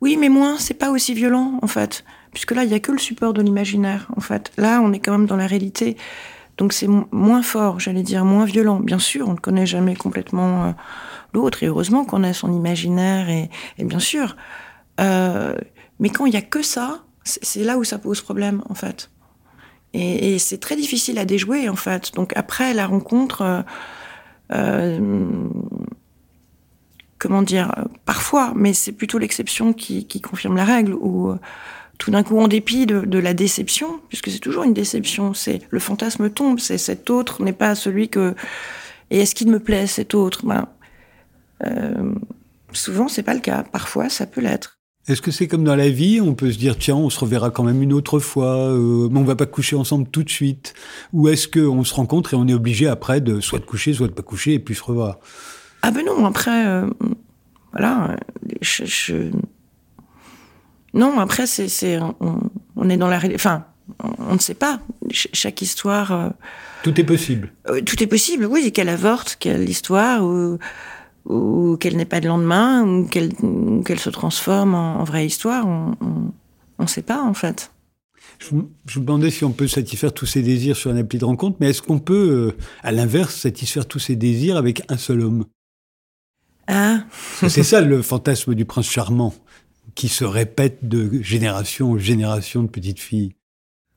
Oui, 0.00 0.18
mais 0.20 0.28
moins. 0.28 0.58
C'est 0.58 0.74
pas 0.74 0.90
aussi 0.90 1.14
violent, 1.14 1.58
en 1.62 1.66
fait, 1.66 2.04
puisque 2.32 2.52
là, 2.52 2.64
il 2.64 2.70
y 2.70 2.74
a 2.74 2.80
que 2.80 2.92
le 2.92 2.98
support 2.98 3.32
de 3.32 3.40
l'imaginaire. 3.40 4.08
En 4.16 4.20
fait, 4.20 4.52
là, 4.58 4.80
on 4.82 4.92
est 4.92 4.98
quand 4.98 5.12
même 5.12 5.26
dans 5.26 5.36
la 5.36 5.46
réalité. 5.46 5.96
Donc 6.58 6.72
c'est 6.72 6.86
moins 6.86 7.42
fort, 7.42 7.80
j'allais 7.80 8.02
dire, 8.02 8.24
moins 8.24 8.44
violent. 8.44 8.80
Bien 8.80 8.98
sûr, 8.98 9.28
on 9.28 9.32
ne 9.32 9.38
connaît 9.38 9.66
jamais 9.66 9.96
complètement 9.96 10.66
euh, 10.66 10.72
l'autre, 11.32 11.62
et 11.62 11.66
heureusement 11.66 12.04
qu'on 12.04 12.24
a 12.24 12.32
son 12.32 12.52
imaginaire, 12.52 13.28
et, 13.28 13.48
bien 13.78 13.98
sûr. 13.98 14.36
Euh, 15.00 15.56
mais 16.00 16.10
quand 16.10 16.26
il 16.26 16.30
n'y 16.30 16.36
a 16.36 16.42
que 16.42 16.62
ça, 16.62 17.04
c'est 17.24 17.64
là 17.64 17.78
où 17.78 17.84
ça 17.84 17.98
pose 17.98 18.20
problème, 18.20 18.62
en 18.68 18.74
fait. 18.74 19.10
Et, 19.94 20.38
c'est 20.38 20.58
très 20.58 20.76
difficile 20.76 21.18
à 21.18 21.24
déjouer, 21.24 21.68
en 21.68 21.76
fait. 21.76 22.14
Donc 22.14 22.32
après 22.36 22.74
la 22.74 22.86
rencontre, 22.86 23.64
euh, 24.52 25.48
comment 27.18 27.42
dire, 27.42 27.72
parfois, 28.04 28.52
mais 28.56 28.72
c'est 28.72 28.92
plutôt 28.92 29.18
l'exception 29.18 29.72
qui, 29.72 30.20
confirme 30.20 30.56
la 30.56 30.64
règle, 30.64 30.94
où 30.94 31.34
tout 31.98 32.10
d'un 32.10 32.24
coup, 32.24 32.38
en 32.40 32.48
dépit 32.48 32.84
de, 32.86 33.18
la 33.18 33.32
déception, 33.32 34.00
puisque 34.08 34.28
c'est 34.28 34.40
toujours 34.40 34.64
une 34.64 34.74
déception, 34.74 35.34
c'est 35.34 35.60
le 35.70 35.78
fantasme 35.78 36.30
tombe, 36.30 36.58
c'est 36.58 36.78
cet 36.78 37.10
autre 37.10 37.42
n'est 37.44 37.52
pas 37.52 37.76
celui 37.76 38.08
que. 38.08 38.34
Et 39.10 39.20
est-ce 39.20 39.36
qu'il 39.36 39.48
me 39.50 39.60
plaît 39.60 39.86
cet 39.86 40.14
autre? 40.14 40.44
Ben, 40.44 40.66
euh, 41.66 42.14
Souvent, 42.72 43.08
c'est 43.08 43.22
pas 43.22 43.34
le 43.34 43.40
cas. 43.40 43.64
Parfois, 43.64 44.08
ça 44.08 44.26
peut 44.26 44.40
l'être. 44.40 44.78
Est-ce 45.08 45.20
que 45.20 45.30
c'est 45.30 45.48
comme 45.48 45.64
dans 45.64 45.74
la 45.74 45.88
vie 45.88 46.20
On 46.20 46.34
peut 46.34 46.52
se 46.52 46.58
dire 46.58 46.78
tiens, 46.78 46.94
on 46.94 47.10
se 47.10 47.18
reverra 47.18 47.50
quand 47.50 47.64
même 47.64 47.82
une 47.82 47.92
autre 47.92 48.20
fois, 48.20 48.70
euh, 48.70 49.08
mais 49.10 49.18
on 49.18 49.24
va 49.24 49.34
pas 49.34 49.46
coucher 49.46 49.74
ensemble 49.76 50.08
tout 50.08 50.22
de 50.22 50.30
suite. 50.30 50.74
Ou 51.12 51.28
est-ce 51.28 51.48
qu'on 51.48 51.82
se 51.84 51.92
rencontre 51.92 52.34
et 52.34 52.36
on 52.36 52.46
est 52.46 52.54
obligé 52.54 52.86
après 52.86 53.20
de 53.20 53.40
soit 53.40 53.58
de 53.58 53.64
coucher, 53.64 53.92
soit 53.92 54.06
de 54.06 54.12
pas 54.12 54.22
coucher 54.22 54.54
et 54.54 54.58
puis 54.58 54.74
se 54.74 54.82
revoir? 54.82 55.18
Ah 55.82 55.90
ben 55.90 56.04
non, 56.06 56.24
après, 56.24 56.66
euh, 56.66 56.86
voilà, 57.72 58.16
je 58.60 59.32
non, 60.94 61.18
après, 61.18 61.46
c'est, 61.46 61.98
on, 62.76 62.90
est 62.90 62.96
dans 62.96 63.08
la, 63.08 63.18
enfin, 63.34 63.64
on, 64.18 64.34
ne 64.34 64.38
sait 64.38 64.54
pas. 64.54 64.80
chaque 65.10 65.62
histoire. 65.62 66.12
Euh, 66.12 66.28
tout 66.82 67.00
est 67.00 67.04
possible. 67.04 67.52
Tout 67.86 68.02
est 68.02 68.06
possible, 68.06 68.44
oui, 68.44 68.72
qu'elle 68.72 68.90
avorte, 68.90 69.36
qu'elle 69.40 69.64
l'histoire, 69.64 70.22
ou, 70.22 70.58
ou 71.24 71.76
qu'elle 71.76 71.96
n'ait 71.96 72.04
pas 72.04 72.20
de 72.20 72.28
lendemain, 72.28 72.84
ou 72.84 73.06
qu'elle, 73.06 73.98
se 73.98 74.10
transforme 74.10 74.74
en, 74.74 75.04
vraie 75.04 75.26
histoire. 75.26 75.66
On 75.66 75.94
ne 76.78 76.86
sait 76.86 77.02
pas, 77.02 77.22
en 77.22 77.34
fait. 77.34 77.72
Je 78.38 78.50
vous, 78.50 78.68
demandais 79.00 79.30
si 79.30 79.44
on 79.44 79.52
peut 79.52 79.68
satisfaire 79.68 80.12
tous 80.12 80.26
ces 80.26 80.42
désirs 80.42 80.76
sur 80.76 80.90
un 80.90 80.96
appli 80.96 81.18
de 81.18 81.24
rencontre, 81.24 81.58
mais 81.60 81.70
est-ce 81.70 81.82
qu'on 81.82 82.00
peut, 82.00 82.54
euh, 82.54 82.56
à 82.82 82.90
l'inverse, 82.90 83.36
satisfaire 83.36 83.86
tous 83.86 84.00
ces 84.00 84.16
désirs 84.16 84.56
avec 84.56 84.82
un 84.88 84.96
seul 84.96 85.20
homme? 85.20 85.44
Ah. 86.66 87.04
c'est 87.48 87.64
ça 87.64 87.80
le 87.80 88.02
fantasme 88.02 88.54
du 88.54 88.64
prince 88.64 88.88
charmant 88.88 89.34
qui 89.96 90.08
se 90.08 90.24
répète 90.24 90.88
de 90.88 91.20
génération 91.20 91.92
en 91.92 91.98
génération 91.98 92.62
de 92.62 92.68
petites 92.68 93.00
filles 93.00 93.34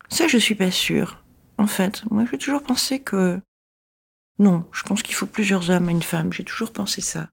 Ça, 0.09 0.27
je 0.27 0.37
suis 0.37 0.55
pas 0.55 0.71
sûre. 0.71 1.23
En 1.57 1.67
fait, 1.67 2.03
moi, 2.09 2.25
j'ai 2.29 2.37
toujours 2.37 2.63
pensé 2.63 2.99
que 2.99 3.39
non, 4.39 4.65
je 4.71 4.83
pense 4.83 5.01
qu'il 5.01 5.15
faut 5.15 5.25
plusieurs 5.25 5.69
hommes 5.69 5.87
à 5.87 5.91
une 5.91 6.03
femme. 6.03 6.33
J'ai 6.33 6.43
toujours 6.43 6.71
pensé 6.71 7.01
ça. 7.01 7.29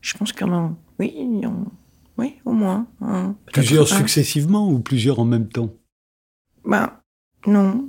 Je 0.00 0.16
pense 0.16 0.32
qu'il 0.32 0.46
y 0.46 0.50
en 0.50 0.54
a, 0.54 0.72
oui, 0.98 1.14
oui, 2.16 2.36
au 2.44 2.52
moins. 2.52 2.86
plusieurs 3.52 3.88
successivement 3.88 4.68
ou 4.68 4.80
plusieurs 4.80 5.20
en 5.20 5.24
même 5.24 5.48
temps? 5.48 5.70
Ben, 6.64 6.92
non. 7.46 7.88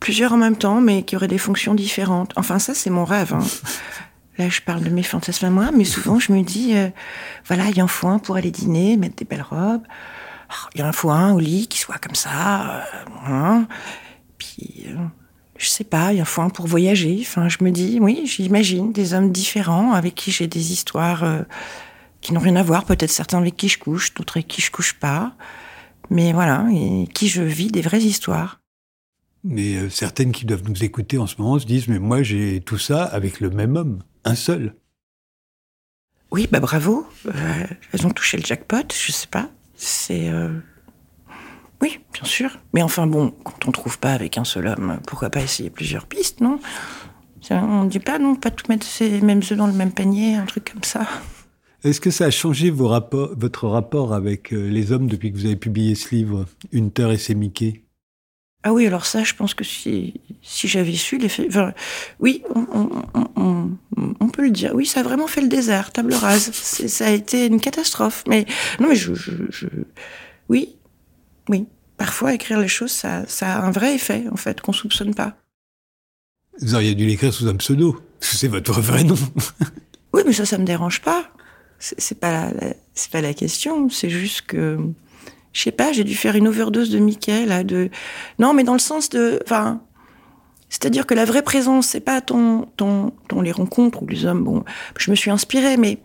Plusieurs 0.00 0.32
en 0.32 0.36
même 0.36 0.56
temps, 0.56 0.80
mais 0.80 1.04
qui 1.04 1.16
auraient 1.16 1.28
des 1.28 1.38
fonctions 1.38 1.74
différentes. 1.74 2.32
Enfin, 2.36 2.58
ça, 2.58 2.74
c'est 2.74 2.90
mon 2.90 3.04
rêve. 3.04 3.34
Hein. 3.34 3.44
Là, 4.38 4.48
je 4.48 4.60
parle 4.62 4.82
de 4.82 4.90
mes 4.90 5.02
fantasmes 5.02 5.46
à 5.46 5.50
moi, 5.50 5.70
mais 5.72 5.84
souvent, 5.84 6.18
je 6.18 6.32
me 6.32 6.42
dis, 6.42 6.74
euh, 6.74 6.88
voilà, 7.46 7.66
il 7.68 7.76
y 7.76 7.80
a 7.80 7.84
un 7.84 7.88
foin 7.88 8.18
pour 8.18 8.36
aller 8.36 8.50
dîner, 8.50 8.96
mettre 8.96 9.16
des 9.16 9.24
belles 9.26 9.44
robes. 9.48 9.82
Oh, 10.50 10.68
il 10.74 10.80
y 10.80 10.82
a 10.82 10.88
un 10.88 10.92
foin 10.92 11.32
au 11.32 11.38
lit 11.38 11.66
qui 11.68 11.78
soit 11.78 11.98
comme 11.98 12.14
ça. 12.14 12.78
Euh, 12.78 12.84
hein. 13.26 13.68
Puis, 14.38 14.86
euh, 14.88 14.96
je 15.62 15.68
sais 15.68 15.84
pas, 15.84 16.12
il 16.12 16.18
y 16.18 16.20
a 16.20 16.26
un 16.38 16.50
pour 16.50 16.66
voyager. 16.66 17.18
Enfin, 17.20 17.48
je 17.48 17.58
me 17.62 17.70
dis, 17.70 17.98
oui, 18.00 18.22
j'imagine 18.26 18.92
des 18.92 19.14
hommes 19.14 19.30
différents 19.30 19.92
avec 19.92 20.14
qui 20.14 20.30
j'ai 20.32 20.48
des 20.48 20.72
histoires 20.72 21.24
qui 22.20 22.32
n'ont 22.32 22.40
rien 22.40 22.56
à 22.56 22.62
voir. 22.62 22.84
Peut-être 22.84 23.10
certains 23.10 23.38
avec 23.38 23.56
qui 23.56 23.68
je 23.68 23.78
couche, 23.78 24.12
d'autres 24.14 24.38
avec 24.38 24.48
qui 24.48 24.60
je 24.60 24.70
couche 24.70 24.94
pas. 24.94 25.34
Mais 26.10 26.32
voilà, 26.32 26.66
et 26.72 27.06
qui 27.14 27.28
je 27.28 27.42
vis 27.42 27.70
des 27.70 27.80
vraies 27.80 28.02
histoires. 28.02 28.60
Mais 29.44 29.88
certaines 29.88 30.32
qui 30.32 30.44
doivent 30.44 30.68
nous 30.68 30.84
écouter 30.84 31.18
en 31.18 31.26
ce 31.26 31.36
moment 31.38 31.58
se 31.58 31.66
disent, 31.66 31.88
mais 31.88 31.98
moi 31.98 32.22
j'ai 32.22 32.60
tout 32.60 32.78
ça 32.78 33.04
avec 33.04 33.40
le 33.40 33.50
même 33.50 33.76
homme 33.76 34.02
un 34.24 34.34
seul. 34.34 34.74
Oui, 36.32 36.48
bah 36.50 36.60
bravo. 36.60 37.06
Euh, 37.26 37.64
elles 37.92 38.06
ont 38.06 38.10
touché 38.10 38.38
le 38.38 38.44
jackpot, 38.44 38.88
je 38.92 39.12
sais 39.12 39.26
pas. 39.26 39.50
C'est. 39.76 40.28
Oui, 41.82 41.98
bien 42.14 42.24
sûr. 42.24 42.58
Mais 42.72 42.82
enfin 42.82 43.08
bon, 43.08 43.34
quand 43.42 43.66
on 43.66 43.72
trouve 43.72 43.98
pas 43.98 44.12
avec 44.12 44.38
un 44.38 44.44
seul 44.44 44.68
homme, 44.68 45.00
pourquoi 45.06 45.30
pas 45.30 45.40
essayer 45.40 45.68
plusieurs 45.68 46.06
pistes, 46.06 46.40
non? 46.40 46.60
On 47.50 47.84
dit 47.84 47.98
pas, 47.98 48.20
non, 48.20 48.36
pas 48.36 48.50
tout 48.50 48.66
mettre 48.68 48.86
ces 48.86 49.20
mêmes 49.20 49.40
œufs 49.40 49.58
dans 49.58 49.66
le 49.66 49.72
même 49.72 49.90
panier, 49.90 50.36
un 50.36 50.44
truc 50.44 50.70
comme 50.72 50.84
ça. 50.84 51.06
Est-ce 51.82 52.00
que 52.00 52.12
ça 52.12 52.26
a 52.26 52.30
changé 52.30 52.70
vos 52.70 52.86
rapports, 52.86 53.30
votre 53.36 53.66
rapport 53.66 54.14
avec 54.14 54.52
euh, 54.52 54.68
les 54.68 54.92
hommes 54.92 55.08
depuis 55.08 55.32
que 55.32 55.36
vous 55.36 55.46
avez 55.46 55.56
publié 55.56 55.96
ce 55.96 56.14
livre, 56.14 56.46
Une 56.70 56.92
terre 56.92 57.10
et 57.10 57.18
ses 57.18 57.34
Mickey? 57.34 57.82
Ah 58.62 58.72
oui, 58.72 58.86
alors 58.86 59.04
ça, 59.04 59.24
je 59.24 59.34
pense 59.34 59.54
que 59.54 59.64
si, 59.64 60.20
si 60.40 60.68
j'avais 60.68 60.92
su 60.92 61.18
les 61.18 61.28
faits... 61.28 61.48
Enfin, 61.48 61.72
oui, 62.20 62.44
on, 62.54 64.28
peut 64.28 64.42
le 64.42 64.50
dire. 64.50 64.70
Oui, 64.74 64.86
ça 64.86 65.00
a 65.00 65.02
vraiment 65.02 65.26
fait 65.26 65.40
le 65.40 65.48
désert, 65.48 65.90
table 65.90 66.14
rase. 66.14 66.52
Ça 66.52 67.06
a 67.06 67.10
été 67.10 67.46
une 67.46 67.60
catastrophe. 67.60 68.22
Mais 68.28 68.46
non, 68.78 68.88
mais 68.88 68.94
je, 68.94 69.14
je, 69.14 69.66
oui, 70.48 70.76
oui. 71.48 71.66
Parfois, 71.96 72.34
écrire 72.34 72.58
les 72.58 72.68
choses, 72.68 72.90
ça, 72.90 73.24
ça 73.28 73.56
a 73.56 73.60
un 73.60 73.70
vrai 73.70 73.94
effet, 73.94 74.24
en 74.32 74.36
fait, 74.36 74.60
qu'on 74.60 74.72
soupçonne 74.72 75.14
pas. 75.14 75.36
Vous 76.60 76.74
auriez 76.74 76.94
dû 76.94 77.06
l'écrire 77.06 77.32
sous 77.32 77.46
un 77.48 77.56
pseudo. 77.56 78.00
C'est 78.20 78.48
votre 78.48 78.80
vrai 78.80 79.04
nom. 79.04 79.16
oui, 80.12 80.22
mais 80.26 80.32
ça, 80.32 80.44
ça 80.44 80.58
me 80.58 80.64
dérange 80.64 81.00
pas. 81.02 81.30
C'est 81.78 82.18
pas, 82.18 82.50
c'est 82.94 83.10
pas 83.10 83.20
la 83.20 83.34
question. 83.34 83.88
C'est 83.88 84.10
juste 84.10 84.42
que 84.42 84.78
je 85.52 85.62
sais 85.62 85.72
pas, 85.72 85.92
j'ai 85.92 86.04
dû 86.04 86.14
faire 86.14 86.34
une 86.34 86.48
overdose 86.48 86.90
de 86.90 86.98
Mickey, 86.98 87.46
là, 87.46 87.62
de, 87.62 87.90
non, 88.38 88.54
mais 88.54 88.64
dans 88.64 88.72
le 88.72 88.78
sens 88.78 89.10
de, 89.10 89.38
enfin, 89.44 89.82
c'est-à-dire 90.68 91.06
que 91.06 91.14
la 91.14 91.24
vraie 91.24 91.42
présence, 91.42 91.88
c'est 91.88 92.00
pas 92.00 92.20
ton, 92.20 92.66
ton, 92.76 93.12
ton, 93.28 93.42
les 93.42 93.52
rencontres 93.52 94.02
ou 94.02 94.06
les 94.06 94.24
hommes, 94.24 94.44
bon, 94.44 94.64
je 94.98 95.10
me 95.10 95.16
suis 95.16 95.30
inspirée, 95.30 95.76
mais, 95.76 95.98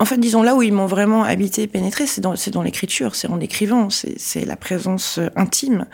en 0.00 0.04
fait, 0.04 0.18
disons, 0.18 0.42
là 0.42 0.54
où 0.54 0.62
ils 0.62 0.72
m'ont 0.72 0.86
vraiment 0.86 1.22
habité, 1.22 1.66
pénétré, 1.66 2.06
c'est 2.06 2.20
dans, 2.20 2.62
l'écriture, 2.62 3.14
c'est 3.14 3.28
en 3.28 3.40
écrivant, 3.40 3.90
c'est, 3.90 4.44
la 4.44 4.56
présence 4.56 5.20
intime. 5.36 5.86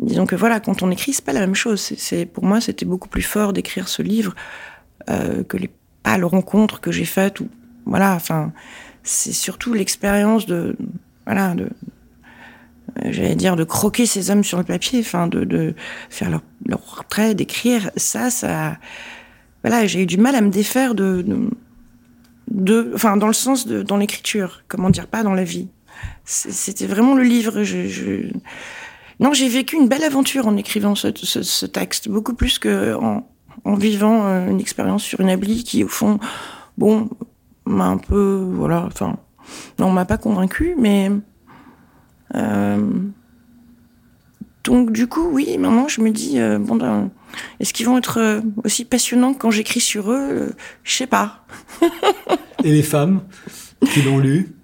disons 0.00 0.26
que 0.26 0.34
voilà, 0.34 0.60
quand 0.60 0.82
on 0.82 0.90
écrit, 0.90 1.12
c'est 1.12 1.24
pas 1.24 1.32
la 1.32 1.40
même 1.40 1.54
chose. 1.54 1.80
C'est 1.80 2.26
pour 2.26 2.44
moi, 2.44 2.60
c'était 2.60 2.84
beaucoup 2.84 3.08
plus 3.08 3.22
fort 3.22 3.52
d'écrire 3.52 3.88
ce 3.88 4.02
livre 4.02 4.34
euh, 5.08 5.44
que 5.44 5.56
les 5.56 5.70
pas 6.02 6.18
le 6.18 6.26
rencontre 6.26 6.80
que 6.80 6.90
j'ai 6.90 7.04
faite 7.04 7.40
ou 7.40 7.48
voilà. 7.86 8.14
Enfin, 8.14 8.52
c'est 9.02 9.32
surtout 9.32 9.72
l'expérience 9.72 10.46
de 10.46 10.76
voilà 11.26 11.54
de 11.54 11.68
euh, 13.04 13.08
j'allais 13.10 13.36
dire 13.36 13.56
de 13.56 13.64
croquer 13.64 14.06
ces 14.06 14.30
hommes 14.30 14.44
sur 14.44 14.58
le 14.58 14.64
papier, 14.64 15.00
enfin 15.00 15.26
de, 15.26 15.74
faire 16.10 16.30
leur, 16.30 16.42
leur 16.66 17.34
d'écrire 17.34 17.90
ça, 17.96 18.30
ça 18.30 18.76
voilà, 19.62 19.86
j'ai 19.86 20.02
eu 20.02 20.06
du 20.06 20.18
mal 20.18 20.34
à 20.34 20.40
me 20.40 20.50
défaire 20.50 20.94
de, 20.94 21.24
de 22.52 22.92
enfin 22.94 23.16
dans 23.16 23.26
le 23.26 23.32
sens 23.32 23.66
de 23.66 23.82
dans 23.82 23.96
l'écriture, 23.96 24.62
comment 24.68 24.90
dire 24.90 25.06
pas 25.06 25.22
dans 25.22 25.34
la 25.34 25.44
vie. 25.44 25.68
C'était 26.24 26.86
vraiment 26.86 27.14
le 27.14 27.22
livre. 27.22 27.62
Non, 29.20 29.32
j'ai 29.32 29.48
vécu 29.48 29.76
une 29.76 29.88
belle 29.88 30.04
aventure 30.04 30.46
en 30.46 30.56
écrivant 30.56 30.94
ce, 30.94 31.66
texte, 31.66 32.08
beaucoup 32.08 32.34
plus 32.34 32.58
que 32.58 32.94
en, 32.94 33.24
vivant 33.74 34.26
euh, 34.26 34.48
une 34.48 34.60
expérience 34.60 35.02
sur 35.02 35.20
une 35.20 35.30
abli 35.30 35.62
qui, 35.62 35.84
au 35.84 35.88
fond, 35.88 36.18
bon, 36.76 37.08
m'a 37.64 37.86
un 37.86 37.98
peu, 37.98 38.44
voilà, 38.52 38.84
enfin, 38.86 39.16
non, 39.78 39.90
m'a 39.90 40.04
pas 40.04 40.18
convaincu, 40.18 40.74
mais 40.76 41.10
euh, 42.34 42.90
donc 44.64 44.90
du 44.90 45.06
coup, 45.06 45.28
oui, 45.30 45.56
maintenant 45.58 45.88
je 45.88 46.00
me 46.00 46.10
dis, 46.10 46.40
euh, 46.40 46.58
bon, 46.58 46.76
ben, 46.76 47.10
est-ce 47.60 47.72
qu'ils 47.72 47.86
vont 47.86 47.98
être 47.98 48.18
euh, 48.18 48.40
aussi 48.64 48.84
passionnants 48.84 49.34
quand 49.34 49.50
j'écris 49.50 49.80
sur 49.80 50.10
eux 50.10 50.28
euh, 50.30 50.50
Je 50.84 50.92
sais 50.92 51.06
pas. 51.06 51.44
Et 52.64 52.72
les 52.72 52.82
femmes 52.82 53.22
qui 53.92 54.02
l'ont 54.02 54.18
lu? 54.18 54.54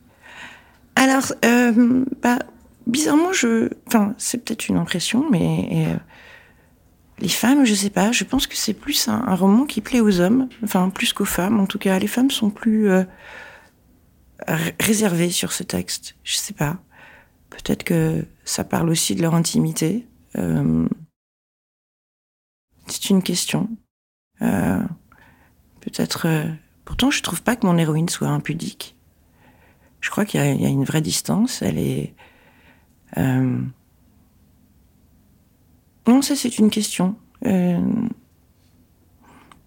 Alors, 0.94 1.32
bah, 2.22 2.38
bizarrement, 2.86 3.32
je, 3.32 3.68
enfin, 3.86 4.14
c'est 4.18 4.44
peut-être 4.44 4.68
une 4.68 4.76
impression, 4.76 5.24
mais 5.30 5.96
les 7.20 7.28
femmes, 7.28 7.64
je 7.64 7.74
sais 7.74 7.90
pas. 7.90 8.10
Je 8.10 8.24
pense 8.24 8.48
que 8.48 8.56
c'est 8.56 8.74
plus 8.74 9.06
un, 9.06 9.22
un, 9.26 9.34
roman 9.36 9.64
qui 9.64 9.80
plaît 9.80 10.00
aux 10.00 10.20
hommes, 10.20 10.48
enfin 10.64 10.90
plus 10.90 11.12
qu'aux 11.12 11.24
femmes. 11.24 11.60
En 11.60 11.66
tout 11.66 11.78
cas, 11.78 11.98
les 12.00 12.08
femmes 12.08 12.32
sont 12.32 12.50
plus 12.50 12.88
réservées 14.80 15.30
sur 15.30 15.52
ce 15.52 15.62
texte. 15.62 16.16
Je 16.24 16.36
sais 16.36 16.54
pas. 16.54 16.78
Peut-être 17.50 17.84
que 17.84 18.24
ça 18.44 18.64
parle 18.64 18.90
aussi 18.90 19.14
de 19.14 19.22
leur 19.22 19.34
intimité. 19.34 20.06
Euh, 20.36 20.86
c'est 22.90 23.10
une 23.10 23.22
question. 23.22 23.68
Euh, 24.42 24.82
Peut-être. 25.80 26.26
Euh, 26.26 26.44
pourtant, 26.84 27.10
je 27.10 27.22
trouve 27.22 27.42
pas 27.42 27.56
que 27.56 27.66
mon 27.66 27.78
héroïne 27.78 28.08
soit 28.08 28.28
impudique. 28.28 28.96
Je 30.00 30.10
crois 30.10 30.24
qu'il 30.24 30.40
y, 30.40 30.66
a 30.66 30.68
une 30.68 30.84
vraie 30.84 31.00
distance. 31.00 31.62
Elle 31.62 31.78
est. 31.78 32.14
Euh, 33.16 33.58
non, 36.06 36.22
ça 36.22 36.36
c'est 36.36 36.58
une 36.58 36.70
question. 36.70 37.16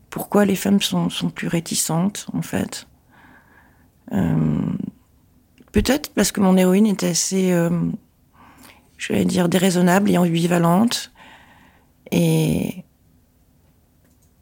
Pourquoi 0.10 0.45
les 0.45 0.55
femmes 0.55 0.81
sont, 0.81 1.10
sont, 1.10 1.29
plus 1.29 1.47
réticentes, 1.47 2.27
en 2.34 2.41
fait? 2.41 2.88
Peut-être 5.71 6.13
parce 6.13 6.31
que 6.31 6.41
mon 6.41 6.57
héroïne 6.57 6.86
est 6.86 7.03
assez, 7.03 7.51
je 8.97 9.13
vais 9.13 9.25
dire, 9.25 9.47
déraisonnable 9.49 10.10
et 10.10 10.17
ambivalente. 10.17 11.12
Et, 12.12 12.84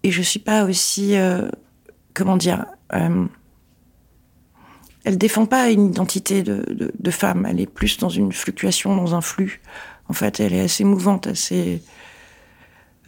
et 0.04 0.12
je 0.12 0.22
suis 0.22 0.40
pas 0.40 0.64
aussi, 0.64 1.16
euh, 1.18 1.50
comment 2.14 2.38
dire, 2.38 2.66
euh, 2.94 3.26
elle 5.04 5.18
défend 5.18 5.46
pas 5.46 5.70
une 5.70 5.88
identité 5.88 6.44
de, 6.44 7.12
femme. 7.12 7.46
Elle 7.50 7.60
est 7.60 7.66
plus 7.66 7.98
dans 7.98 8.10
une 8.10 8.32
fluctuation, 8.32 8.96
dans 8.96 9.16
un 9.16 9.22
flux. 9.22 9.62
En 10.08 10.14
fait, 10.14 10.40
elle 10.40 10.54
est 10.54 10.62
assez 10.62 10.84
mouvante, 10.84 11.28
assez 11.28 11.82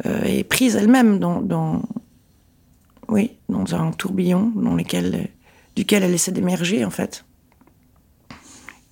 euh, 0.05 0.23
et 0.23 0.43
prise 0.43 0.75
elle-même 0.75 1.19
dans, 1.19 1.83
oui, 3.07 3.37
dans 3.49 3.75
un 3.75 3.91
tourbillon 3.91 4.51
dans 4.55 4.75
lequel, 4.75 5.29
duquel 5.75 6.03
elle 6.03 6.13
essaie 6.13 6.31
d'émerger 6.31 6.85
en 6.85 6.89
fait. 6.89 7.25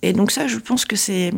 Et 0.02 0.12
donc 0.12 0.30
ça, 0.30 0.46
je 0.46 0.58
pense 0.58 0.84
que 0.84 0.96
c'est 0.96 1.32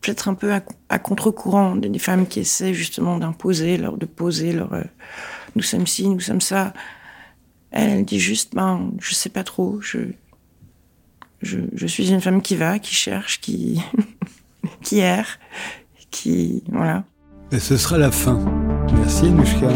peut-être 0.00 0.28
un 0.28 0.34
peu 0.34 0.52
à, 0.88 0.98
contre-courant 0.98 1.76
des, 1.76 1.98
femmes 1.98 2.26
qui 2.26 2.40
essaient 2.40 2.74
justement 2.74 3.18
d'imposer, 3.18 3.78
de 3.78 4.06
poser 4.06 4.52
leur 4.52 4.72
euh, 4.72 4.82
nous 5.56 5.62
sommes 5.62 5.86
ci, 5.86 6.08
nous 6.08 6.20
sommes 6.20 6.40
ça. 6.40 6.72
Elle, 7.70 8.04
dit 8.04 8.18
juste, 8.18 8.54
ben, 8.54 8.92
je 9.00 9.14
sais 9.14 9.28
pas 9.28 9.44
trop, 9.44 9.80
je 9.80 10.06
suis 11.86 12.10
une 12.10 12.20
femme 12.20 12.42
qui 12.42 12.56
va, 12.56 12.78
qui 12.78 12.94
cherche, 12.94 13.40
qui, 13.40 13.80
qui 14.82 14.98
erre, 14.98 15.38
qui, 16.10 16.64
voilà. 16.68 17.04
Et 17.52 17.58
ce 17.58 17.76
sera 17.76 17.98
la 17.98 18.10
fin. 18.10 18.38
Merci, 18.92 19.30
Nushka. 19.30 19.70